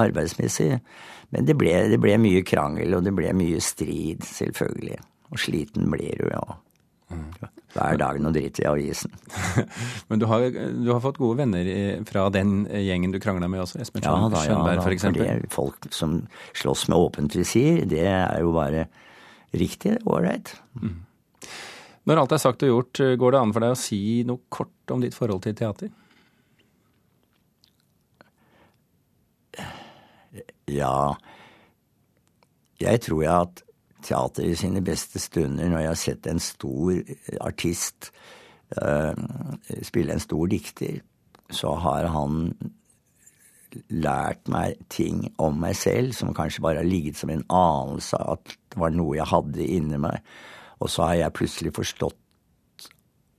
arbeidsmessig. 0.00 0.78
Men 1.32 1.48
det 1.48 1.56
ble, 1.60 1.74
det 1.92 2.00
ble 2.00 2.16
mye 2.20 2.42
krangel, 2.48 2.96
og 2.96 3.04
det 3.04 3.12
ble 3.16 3.32
mye 3.36 3.60
strid, 3.64 4.24
selvfølgelig. 4.24 5.00
Og 5.32 5.40
sliten 5.40 5.92
blir 5.92 6.16
du, 6.20 6.28
ja. 6.32 7.52
Hver 7.72 7.96
dag 8.00 8.18
noe 8.20 8.34
dritt 8.34 8.60
i 8.60 8.66
avisen. 8.68 9.14
Men 10.10 10.20
du 10.20 10.26
har, 10.28 10.44
du 10.52 10.90
har 10.92 11.00
fått 11.04 11.20
gode 11.20 11.40
venner 11.40 12.02
fra 12.08 12.26
den 12.32 12.66
gjengen 12.68 13.14
du 13.14 13.20
krangla 13.22 13.48
med 13.48 13.62
også? 13.64 13.80
Espen 13.80 14.04
Ja 14.04 14.12
da, 14.26 14.42
ja 14.42 14.50
Skjønberg, 14.50 14.76
ja, 14.76 14.84
For 14.84 14.96
eksempel? 14.96 15.46
folk 15.52 15.88
som 15.94 16.18
slåss 16.58 16.84
med 16.92 17.00
åpent 17.00 17.38
visir, 17.38 17.80
det 17.88 18.04
er 18.10 18.42
jo 18.44 18.52
bare 18.56 18.86
riktig 19.56 19.96
ålreit. 20.08 20.52
Når 22.08 22.20
alt 22.20 22.36
er 22.36 22.40
sagt 22.42 22.64
og 22.66 22.72
gjort, 22.74 23.02
går 23.20 23.34
det 23.34 23.40
an 23.40 23.56
for 23.56 23.64
deg 23.64 23.74
å 23.74 23.80
si 23.80 24.02
noe 24.28 24.44
kort 24.52 24.92
om 24.92 25.00
ditt 25.04 25.16
forhold 25.16 25.44
til 25.46 25.56
teater? 25.56 25.92
Ja, 30.72 31.12
jeg 32.80 33.02
tror 33.04 33.22
jeg 33.22 33.32
hatt 33.32 33.62
teater 34.04 34.46
i 34.46 34.58
sine 34.58 34.82
beste 34.84 35.20
stunder 35.22 35.70
når 35.70 35.84
jeg 35.84 35.90
har 35.90 36.00
sett 36.00 36.28
en 36.30 36.42
stor 36.42 37.00
artist 37.40 38.12
uh, 38.76 39.14
spille 39.82 40.14
en 40.14 40.22
stor 40.22 40.46
dikter. 40.50 41.00
Så 41.52 41.74
har 41.84 42.08
han 42.12 42.48
lært 43.88 44.48
meg 44.52 44.80
ting 44.92 45.24
om 45.40 45.56
meg 45.62 45.76
selv 45.78 46.12
som 46.16 46.34
kanskje 46.36 46.64
bare 46.64 46.82
har 46.82 46.88
ligget 46.88 47.16
som 47.16 47.32
en 47.32 47.44
anelse 47.48 48.18
at 48.20 48.52
det 48.72 48.80
var 48.80 48.92
noe 48.92 49.16
jeg 49.16 49.30
hadde 49.32 49.68
inni 49.78 50.00
meg. 50.00 50.20
Og 50.82 50.90
så 50.92 51.08
har 51.08 51.18
jeg 51.20 51.36
plutselig 51.38 51.74
forstått 51.76 52.88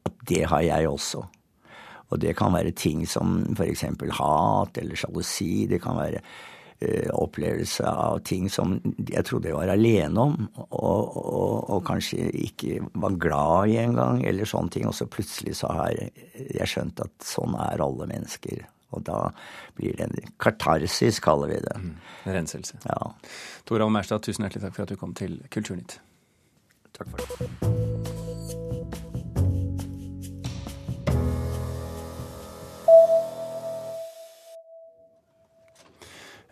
at 0.07 0.25
det 0.29 0.43
har 0.49 0.63
jeg 0.65 0.89
også. 0.89 1.23
Og 2.13 2.21
det 2.21 2.35
kan 2.37 2.53
være 2.53 2.73
ting 2.77 3.05
som 3.09 3.41
f.eks. 3.55 3.85
hat 4.19 4.77
eller 4.77 4.99
sjalusi. 4.99 5.65
Det 5.69 5.81
kan 5.81 5.97
være 5.97 6.21
eh, 6.21 6.27
opplevelse 7.13 7.87
av 7.87 8.19
ting 8.27 8.49
som 8.51 8.75
jeg 8.97 9.23
trodde 9.27 9.49
jeg 9.49 9.55
var 9.57 9.71
alene 9.71 10.25
om, 10.27 10.35
og, 10.65 11.17
og, 11.19 11.69
og 11.75 11.83
kanskje 11.87 12.27
ikke 12.43 12.81
var 12.99 13.17
glad 13.21 13.73
i 13.73 13.77
engang, 13.83 14.23
eller 14.27 14.49
sånne 14.49 14.73
ting. 14.73 14.87
Og 14.89 14.95
så 14.97 15.07
plutselig 15.07 15.57
så 15.61 15.71
har 15.71 15.93
jeg 15.95 16.69
skjønt 16.69 17.03
at 17.05 17.27
sånn 17.27 17.55
er 17.69 17.83
alle 17.83 18.09
mennesker. 18.11 18.65
Og 18.93 19.05
da 19.07 19.19
blir 19.77 19.95
det 19.97 20.09
en 20.09 20.33
katarsis, 20.41 21.21
kaller 21.23 21.53
vi 21.53 21.61
det. 21.65 21.77
En 22.25 22.35
renselse. 22.37 22.77
Ja. 22.85 23.13
Torald 23.69 23.95
Maurstad, 23.95 24.25
tusen 24.25 24.45
hjertelig 24.45 24.67
takk 24.67 24.77
for 24.77 24.85
at 24.85 24.93
du 24.93 24.99
kom 24.99 25.15
til 25.17 25.39
Kulturnytt. 25.53 25.97
Takk 26.93 27.09
for 27.15 27.23
det. 27.23 28.22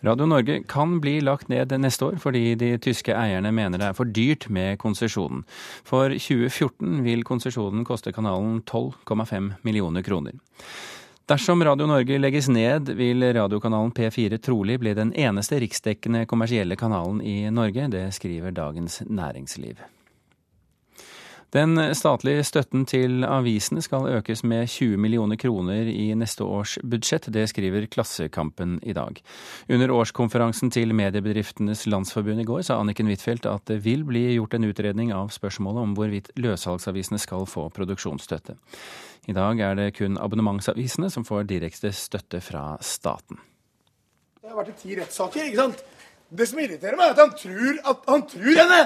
Radio 0.02 0.26
Norge 0.26 0.64
kan 0.68 0.98
bli 1.02 1.20
lagt 1.22 1.52
ned 1.52 1.74
neste 1.78 2.08
år 2.10 2.18
fordi 2.22 2.56
de 2.58 2.72
tyske 2.82 3.14
eierne 3.14 3.52
mener 3.54 3.78
det 3.78 3.92
er 3.92 3.98
for 3.98 4.10
dyrt 4.10 4.48
med 4.50 4.80
konsesjonen. 4.82 5.44
For 5.86 6.10
2014 6.10 7.04
vil 7.06 7.22
konsesjonen 7.28 7.86
koste 7.86 8.14
kanalen 8.16 8.64
12,5 8.66 9.54
millioner 9.62 10.02
kroner. 10.02 10.40
Dersom 11.30 11.62
Radio 11.64 11.86
Norge 11.88 12.18
legges 12.18 12.50
ned, 12.50 12.90
vil 12.98 13.24
radiokanalen 13.38 13.94
P4 13.96 14.42
trolig 14.42 14.80
bli 14.82 14.96
den 14.98 15.14
eneste 15.14 15.62
riksdekkende 15.62 16.26
kommersielle 16.28 16.76
kanalen 16.76 17.22
i 17.22 17.46
Norge. 17.54 17.88
Det 17.94 18.08
skriver 18.18 18.52
Dagens 18.52 19.04
Næringsliv. 19.06 19.80
Den 21.52 21.76
statlige 22.00 22.46
støtten 22.48 22.86
til 22.88 23.26
avisene 23.28 23.82
skal 23.84 24.06
økes 24.08 24.40
med 24.48 24.70
20 24.72 24.96
millioner 25.04 25.36
kroner 25.36 25.90
i 25.92 26.06
neste 26.16 26.46
års 26.48 26.78
budsjett. 26.80 27.26
Det 27.28 27.44
skriver 27.52 27.90
Klassekampen 27.92 28.78
i 28.88 28.94
dag. 28.96 29.20
Under 29.68 29.92
årskonferansen 29.92 30.72
til 30.72 30.96
Mediebedriftenes 30.96 31.84
Landsforbund 31.92 32.40
i 32.40 32.46
går 32.48 32.64
sa 32.64 32.78
Anniken 32.80 33.12
Huitfeldt 33.12 33.50
at 33.52 33.66
det 33.68 33.82
vil 33.84 34.06
bli 34.08 34.30
gjort 34.38 34.56
en 34.56 34.70
utredning 34.70 35.12
av 35.12 35.34
spørsmålet 35.36 35.84
om 35.84 35.98
hvorvidt 36.00 36.32
løssalgsavisene 36.40 37.20
skal 37.20 37.44
få 37.44 37.68
produksjonsstøtte. 37.76 38.56
I 39.28 39.36
dag 39.36 39.60
er 39.60 39.76
det 39.76 39.90
kun 40.00 40.16
abonnementsavisene 40.24 41.12
som 41.12 41.28
får 41.28 41.52
direkte 41.52 41.92
støtte 41.92 42.40
fra 42.40 42.78
staten. 42.80 43.44
Det 44.40 44.48
har 44.48 44.64
vært 44.64 44.72
i 44.72 44.80
ti 44.80 44.96
rettssaker, 44.96 45.52
ikke 45.52 45.66
sant? 45.66 45.84
Det 46.32 46.48
som 46.48 46.64
irriterer 46.64 46.96
meg, 46.96 47.12
er 47.12 47.20
at 47.20 47.24
han 47.26 47.36
tror 47.36 47.86
at 47.92 48.12
han 48.16 48.28
tror 48.32 48.64
henne! 48.64 48.82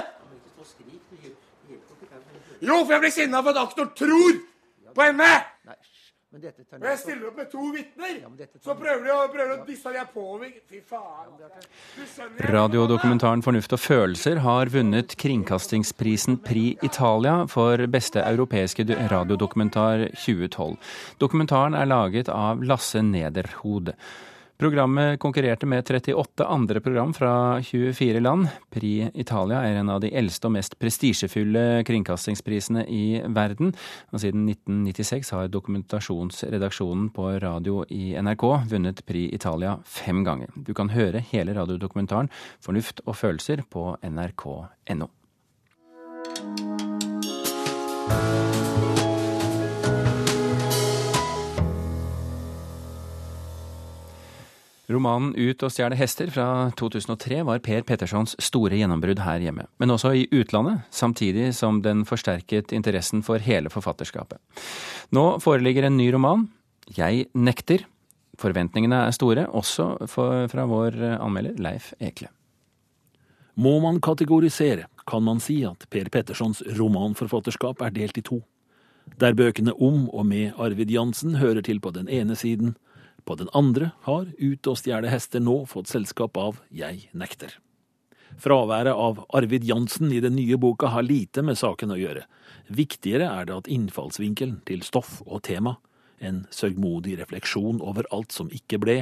Jo, 2.60 2.84
for 2.84 2.92
jeg 2.96 3.00
blir 3.04 3.14
sinna 3.14 3.42
for 3.42 3.52
at 3.52 3.62
aktor 3.66 3.92
tror 3.98 4.40
på 4.96 5.02
henne! 5.02 5.34
Og 6.36 6.42
jeg 6.42 6.98
stiller 7.00 7.28
opp 7.30 7.36
med 7.38 7.46
to 7.48 7.70
vitner! 7.72 8.16
Så 8.60 8.74
prøver 8.76 9.04
de 9.06 9.12
å, 9.14 9.20
prøver 9.32 9.52
å 9.54 9.64
disse 9.64 9.92
de 9.94 10.00
er 10.02 10.08
på 10.12 10.24
meg. 10.40 10.58
Fy 10.68 10.82
faen. 10.84 11.30
Jeg- 11.40 12.50
Radiodokumentaren 12.52 13.42
'Fornuft 13.42 13.72
og 13.72 13.80
følelser' 13.80 14.42
har 14.44 14.66
vunnet 14.66 15.16
kringkastingsprisen 15.16 16.36
Pri 16.44 16.76
Italia 16.82 17.46
for 17.46 17.78
beste 17.86 18.20
europeiske 18.20 18.84
radiodokumentar 19.08 20.10
2012. 20.12 20.76
Dokumentaren 21.18 21.74
er 21.74 21.86
laget 21.86 22.28
av 22.28 22.60
Lasse 22.60 23.00
Nederhod. 23.00 23.94
Programmet 24.56 25.18
konkurrerte 25.20 25.66
med 25.66 25.84
38 25.84 26.44
andre 26.44 26.80
program 26.80 27.14
fra 27.14 27.62
24 27.62 28.20
land. 28.20 28.46
Pri 28.72 29.10
Italia 29.14 29.58
er 29.60 29.76
en 29.76 29.90
av 29.92 30.00
de 30.00 30.08
eldste 30.16 30.48
og 30.48 30.54
mest 30.54 30.78
prestisjefulle 30.80 31.82
kringkastingsprisene 31.84 32.86
i 32.88 33.20
verden. 33.36 33.74
Og 34.16 34.22
siden 34.24 34.46
1996 34.48 35.34
har 35.36 35.52
dokumentasjonsredaksjonen 35.52 37.10
på 37.12 37.28
radio 37.44 37.82
i 37.92 38.14
NRK 38.16 38.46
vunnet 38.72 39.04
Pri 39.04 39.26
Italia 39.36 39.76
fem 39.84 40.24
ganger. 40.24 40.48
Du 40.56 40.72
kan 40.72 40.88
høre 40.96 41.20
hele 41.34 41.52
radiodokumentaren 41.52 42.32
'Fornuft 42.64 43.04
og 43.04 43.20
følelser' 43.20 43.66
på 43.68 43.92
nrk.no. 44.00 45.12
Romanen 54.86 55.32
'Ut 55.34 55.64
og 55.66 55.72
stjele 55.74 55.96
hester' 55.98 56.30
fra 56.30 56.70
2003 56.78 57.40
var 57.46 57.58
Per 57.58 57.82
Pettersons 57.82 58.36
store 58.38 58.78
gjennombrudd 58.78 59.18
her 59.24 59.42
hjemme, 59.42 59.66
men 59.82 59.90
også 59.90 60.12
i 60.14 60.28
utlandet, 60.30 60.84
samtidig 60.94 61.48
som 61.58 61.80
den 61.82 62.04
forsterket 62.06 62.70
interessen 62.70 63.24
for 63.26 63.42
hele 63.42 63.72
forfatterskapet. 63.72 64.38
Nå 65.10 65.40
foreligger 65.42 65.86
en 65.86 65.96
ny 65.96 66.12
roman, 66.12 66.48
'Jeg 66.86 67.26
nekter'. 67.34 67.84
Forventningene 68.38 69.06
er 69.08 69.10
store, 69.10 69.46
også 69.48 70.06
for, 70.06 70.46
fra 70.46 70.66
vår 70.66 71.18
anmelder 71.18 71.58
Leif 71.58 71.92
Ekle. 71.98 72.28
Må 73.56 73.80
man 73.80 74.00
kategorisere, 74.00 74.84
kan 75.08 75.22
man 75.22 75.40
si 75.40 75.64
at 75.64 75.86
Per 75.90 76.10
Pettersons 76.12 76.62
romanforfatterskap 76.78 77.80
er 77.80 77.90
delt 77.90 78.18
i 78.18 78.20
to. 78.20 78.42
Der 79.18 79.32
bøkene 79.32 79.72
om 79.80 80.10
og 80.12 80.26
med 80.26 80.52
Arvid 80.58 80.90
Jansen 80.90 81.36
hører 81.36 81.62
til 81.62 81.80
på 81.80 81.90
den 81.90 82.08
ene 82.08 82.36
siden, 82.36 82.76
på 83.26 83.34
den 83.34 83.50
andre 83.52 83.90
har 84.06 84.28
Ut 84.38 84.66
og 84.70 84.78
stjele 84.78 85.10
hester 85.10 85.42
nå 85.42 85.64
fått 85.66 85.90
selskap 85.90 86.38
av 86.38 86.60
Jeg 86.70 87.08
nekter. 87.12 87.58
Fraværet 88.38 88.94
av 88.94 89.24
Arvid 89.34 89.64
Jansen 89.64 90.12
i 90.12 90.20
den 90.20 90.36
nye 90.36 90.56
boka 90.60 90.90
har 90.92 91.02
lite 91.06 91.42
med 91.42 91.58
saken 91.58 91.94
å 91.94 91.98
gjøre. 91.98 92.26
Viktigere 92.68 93.28
er 93.30 93.48
det 93.48 93.56
at 93.56 93.70
innfallsvinkelen 93.72 94.60
til 94.68 94.82
stoff 94.84 95.20
og 95.26 95.42
tema, 95.48 95.76
en 96.18 96.44
sørgmodig 96.52 97.16
refleksjon 97.20 97.80
over 97.84 98.08
alt 98.12 98.32
som 98.32 98.50
ikke 98.52 98.80
ble, 98.82 98.96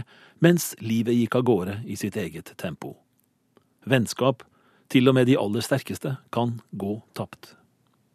mens 0.44 0.72
livet 0.80 1.16
gikk 1.18 1.38
av 1.40 1.46
gårde 1.50 1.76
i 1.87 1.96
sitt 1.98 2.16
eget 2.20 2.52
tempo. 2.60 2.94
Vennskap, 3.84 4.44
til 4.88 5.08
og 5.10 5.16
med 5.18 5.28
de 5.28 5.37
aller 5.40 5.64
sterkeste, 5.64 6.16
kan 6.32 6.58
gå 6.72 7.00
tapt. 7.16 7.54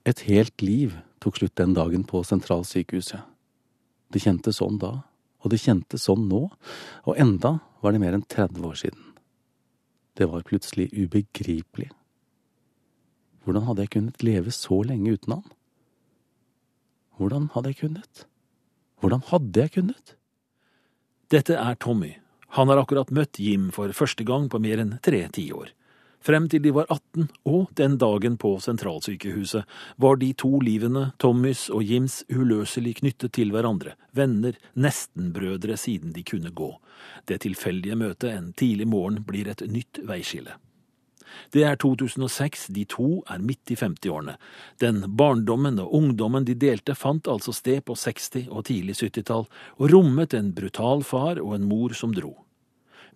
Et 0.08 0.26
helt 0.30 0.62
liv 0.63 0.95
tok 1.19 1.39
slutt 1.39 1.58
den 1.60 1.76
dagen 1.76 2.06
på 2.08 2.24
sentralsykehuset. 2.24 3.22
Det 4.10 4.24
kjentes 4.24 4.58
sånn 4.62 4.80
da, 4.82 5.04
og 5.39 5.54
det 5.54 5.62
kjentes 5.63 6.08
sånn 6.08 6.28
nå, 6.30 6.47
og 7.08 7.19
enda 7.19 7.60
var 7.84 7.95
det 7.95 8.02
mer 8.04 8.17
enn 8.17 8.25
30 8.28 8.65
år 8.67 8.80
siden. 8.82 9.06
Det 10.19 10.28
var 10.28 10.43
plutselig 10.47 10.89
ubegripelig. 10.91 11.89
Hvordan 13.45 13.65
hadde 13.69 13.86
jeg 13.86 13.93
kunnet 13.95 14.23
leve 14.25 14.52
så 14.52 14.82
lenge 14.84 15.15
uten 15.15 15.38
han? 15.38 15.45
Hvordan 17.19 17.47
hadde 17.56 17.71
jeg 17.71 17.80
kunnet? 17.86 18.25
Hvordan 18.99 19.23
hadde 19.32 19.63
jeg 19.63 19.73
kunnet? 19.78 20.15
Dette 21.32 21.56
er 21.56 21.78
Tommy. 21.80 22.17
Han 22.58 22.71
har 22.71 22.82
akkurat 22.82 23.12
møtt 23.15 23.39
Jim 23.39 23.69
for 23.71 23.93
første 23.95 24.25
gang 24.28 24.49
på 24.52 24.60
mer 24.62 24.82
enn 24.82 24.97
tre 25.06 25.21
tiår. 25.32 25.71
Frem 26.19 26.49
til 26.51 26.62
de 26.63 26.73
var 26.75 26.89
18, 26.91 27.29
og 27.47 27.69
den 27.79 27.95
dagen 27.97 28.36
på 28.38 28.58
sentralsykehuset, 28.60 29.63
var 29.95 30.19
de 30.19 30.34
to 30.36 30.60
livene, 30.60 31.12
Tommys 31.17 31.69
og 31.71 31.84
Jims, 31.88 32.21
uløselig 32.27 32.97
knyttet 32.99 33.38
til 33.38 33.53
hverandre, 33.55 33.95
venner, 34.12 34.58
nestenbrødre 34.75 35.77
siden 35.79 36.12
de 36.15 36.25
kunne 36.27 36.51
gå. 36.51 36.73
Det 37.25 37.39
tilfeldige 37.45 37.95
møtet 37.95 38.34
en 38.34 38.51
tidlig 38.51 38.89
morgen 38.91 39.23
blir 39.23 39.47
et 39.47 39.63
nytt 39.71 40.01
veiskille. 40.03 40.58
Det 41.53 41.63
er 41.63 41.77
2006, 41.79 42.67
de 42.75 42.84
to 42.89 43.21
er 43.29 43.39
midt 43.39 43.71
i 43.71 43.77
50-årene. 43.79 44.36
Den 44.82 45.03
barndommen 45.15 45.79
og 45.79 45.93
ungdommen 45.95 46.45
de 46.45 46.58
delte 46.58 46.97
fant 46.97 47.29
altså 47.32 47.53
sted 47.55 47.86
på 47.86 47.95
60- 47.95 48.49
og 48.49 48.65
tidlig 48.69 48.97
70-tall, 48.99 49.47
og 49.79 49.93
rommet 49.93 50.36
en 50.36 50.51
brutal 50.58 51.05
far 51.05 51.39
og 51.39 51.55
en 51.55 51.67
mor 51.69 51.95
som 51.97 52.13
dro. 52.15 52.36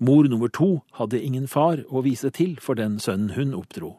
Mor 0.03 0.23
nummer 0.23 0.49
to 0.49 0.81
hadde 0.91 1.21
ingen 1.23 1.45
far 1.47 1.79
å 1.87 2.01
vise 2.03 2.27
til 2.35 2.57
for 2.59 2.75
den 2.75 2.97
sønnen 2.99 3.37
hun 3.37 3.53
oppdro. 3.55 3.93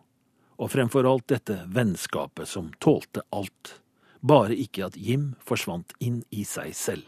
Og 0.60 0.68
fremfor 0.74 1.06
alt 1.08 1.30
dette 1.32 1.62
vennskapet 1.72 2.50
som 2.50 2.66
tålte 2.84 3.22
alt. 3.32 3.78
Bare 4.20 4.52
ikke 4.52 4.90
at 4.90 4.98
Jim 5.00 5.30
forsvant 5.40 5.94
inn 6.04 6.18
i 6.28 6.44
seg 6.44 6.74
selv. 6.76 7.06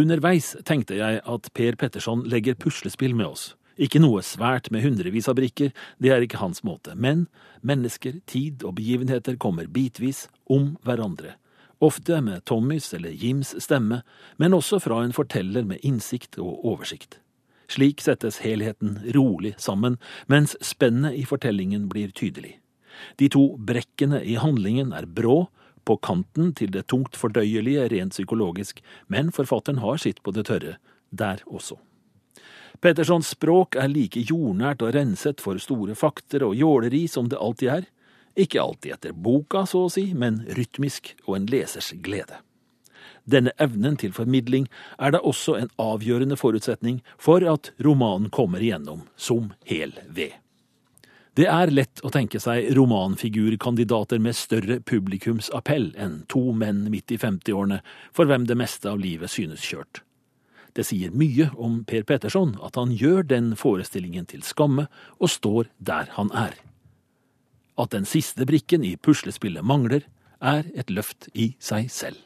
Underveis 0.00 0.54
tenkte 0.64 0.96
jeg 0.96 1.20
at 1.20 1.50
Per 1.52 1.76
Petterson 1.76 2.24
legger 2.32 2.56
puslespill 2.56 3.12
med 3.18 3.28
oss. 3.28 3.44
Ikke 3.76 4.00
noe 4.00 4.22
svært 4.24 4.70
med 4.72 4.86
hundrevis 4.86 5.28
av 5.28 5.36
brikker, 5.36 5.74
det 6.00 6.14
er 6.14 6.24
ikke 6.24 6.40
hans 6.40 6.62
måte, 6.64 6.94
men 6.96 7.26
mennesker, 7.60 8.22
tid 8.24 8.64
og 8.64 8.78
begivenheter 8.80 9.36
kommer 9.36 9.68
bitvis 9.68 10.30
om 10.48 10.78
hverandre. 10.86 11.34
Ofte 11.84 12.22
med 12.24 12.46
Tommys 12.48 12.88
eller 12.96 13.12
Jims 13.12 13.52
stemme, 13.60 14.00
men 14.40 14.56
også 14.56 14.80
fra 14.80 15.02
en 15.04 15.12
forteller 15.12 15.68
med 15.68 15.84
innsikt 15.84 16.40
og 16.40 16.64
oversikt. 16.72 17.18
Slik 17.70 18.00
settes 18.00 18.40
helheten 18.44 18.98
rolig 19.14 19.54
sammen, 19.58 19.98
mens 20.26 20.56
spennet 20.64 21.16
i 21.18 21.24
fortellingen 21.28 21.88
blir 21.88 22.10
tydelig. 22.10 22.58
De 23.16 23.28
to 23.32 23.56
brekkene 23.58 24.20
i 24.24 24.36
handlingen 24.40 24.92
er 24.92 25.06
brå, 25.06 25.46
på 25.84 25.96
kanten 25.98 26.52
til 26.54 26.70
det 26.70 26.84
tungt 26.92 27.16
fordøyelige 27.18 27.88
rent 27.90 28.14
psykologisk, 28.14 28.82
men 29.10 29.32
forfatteren 29.34 29.80
har 29.82 29.98
sitt 29.98 30.22
på 30.22 30.30
det 30.30 30.46
tørre, 30.46 30.76
der 31.10 31.42
også. 31.46 31.78
Pettersons 32.82 33.32
språk 33.34 33.76
er 33.78 33.90
like 33.90 34.22
jordnært 34.26 34.82
og 34.82 34.94
renset 34.96 35.42
for 35.42 35.58
store 35.62 35.94
fakter 35.98 36.42
og 36.46 36.56
jåleri 36.58 37.04
som 37.10 37.28
det 37.30 37.38
alltid 37.38 37.74
er. 37.76 37.84
Ikke 38.38 38.62
alltid 38.62 38.96
etter 38.96 39.12
boka, 39.12 39.66
så 39.66 39.84
å 39.86 39.92
si, 39.92 40.08
men 40.14 40.40
rytmisk 40.56 41.12
og 41.26 41.36
en 41.36 41.50
lesers 41.52 41.92
glede. 42.02 42.40
Denne 43.24 43.52
evnen 43.62 43.96
til 44.00 44.12
formidling 44.14 44.66
er 44.98 45.14
da 45.14 45.22
også 45.22 45.54
en 45.60 45.70
avgjørende 45.80 46.38
forutsetning 46.38 47.02
for 47.20 47.44
at 47.46 47.70
romanen 47.84 48.30
kommer 48.34 48.62
igjennom 48.62 49.04
som 49.16 49.52
hel 49.68 49.94
ved. 50.08 50.34
Det 51.32 51.46
er 51.48 51.70
lett 51.72 52.02
å 52.04 52.10
tenke 52.12 52.36
seg 52.42 52.74
romanfigurkandidater 52.76 54.20
med 54.20 54.36
større 54.36 54.82
publikumsappell 54.84 55.94
enn 55.96 56.18
to 56.28 56.50
menn 56.52 56.84
midt 56.92 57.14
i 57.14 57.16
50-årene, 57.16 57.78
for 58.12 58.28
hvem 58.28 58.44
det 58.50 58.58
meste 58.60 58.90
av 58.90 59.00
livet 59.00 59.32
synes 59.32 59.64
kjørt. 59.64 60.02
Det 60.76 60.84
sier 60.88 61.12
mye 61.16 61.48
om 61.56 61.82
Per 61.88 62.04
Petterson 62.08 62.52
at 62.64 62.76
han 62.80 62.92
gjør 62.96 63.24
den 63.28 63.54
forestillingen 63.56 64.28
til 64.28 64.44
skamme 64.44 64.88
og 65.18 65.32
står 65.32 65.70
der 65.80 66.12
han 66.18 66.32
er. 66.36 66.52
At 67.80 67.96
den 67.96 68.04
siste 68.08 68.44
brikken 68.48 68.84
i 68.84 68.98
puslespillet 69.00 69.64
mangler, 69.64 70.04
er 70.42 70.66
et 70.74 70.90
løft 70.90 71.28
i 71.38 71.52
seg 71.62 71.88
selv. 71.94 72.18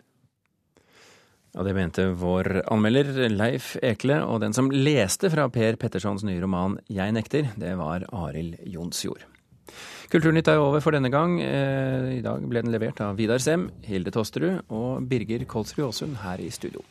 Ja, 1.57 1.63
Det 1.63 1.73
mente 1.73 2.11
vår 2.13 2.67
anmelder 2.69 3.31
Leif 3.33 3.79
Ekle, 3.81 4.19
og 4.29 4.43
den 4.43 4.53
som 4.53 4.69
leste 4.69 5.31
fra 5.33 5.47
Per 5.49 5.79
Pettersons 5.81 6.23
nye 6.23 6.43
roman 6.43 6.77
'Jeg 6.87 7.15
nekter', 7.17 7.49
det 7.57 7.79
var 7.79 8.05
Arild 8.13 8.57
Jonsjord. 8.67 9.25
Kulturnytt 10.11 10.49
er 10.49 10.59
over 10.59 10.81
for 10.81 10.91
denne 10.91 11.11
gang. 11.11 11.41
I 11.41 12.21
dag 12.21 12.47
ble 12.47 12.63
den 12.63 12.73
levert 12.73 13.01
av 13.01 13.17
Vidar 13.17 13.39
Sem, 13.39 13.71
Hilde 13.83 14.11
Tosterud 14.11 14.61
og 14.69 15.09
Birger 15.09 15.47
Kolsrud 15.47 15.87
Aasund 15.87 16.17
her 16.17 16.37
i 16.39 16.51
studio. 16.51 16.83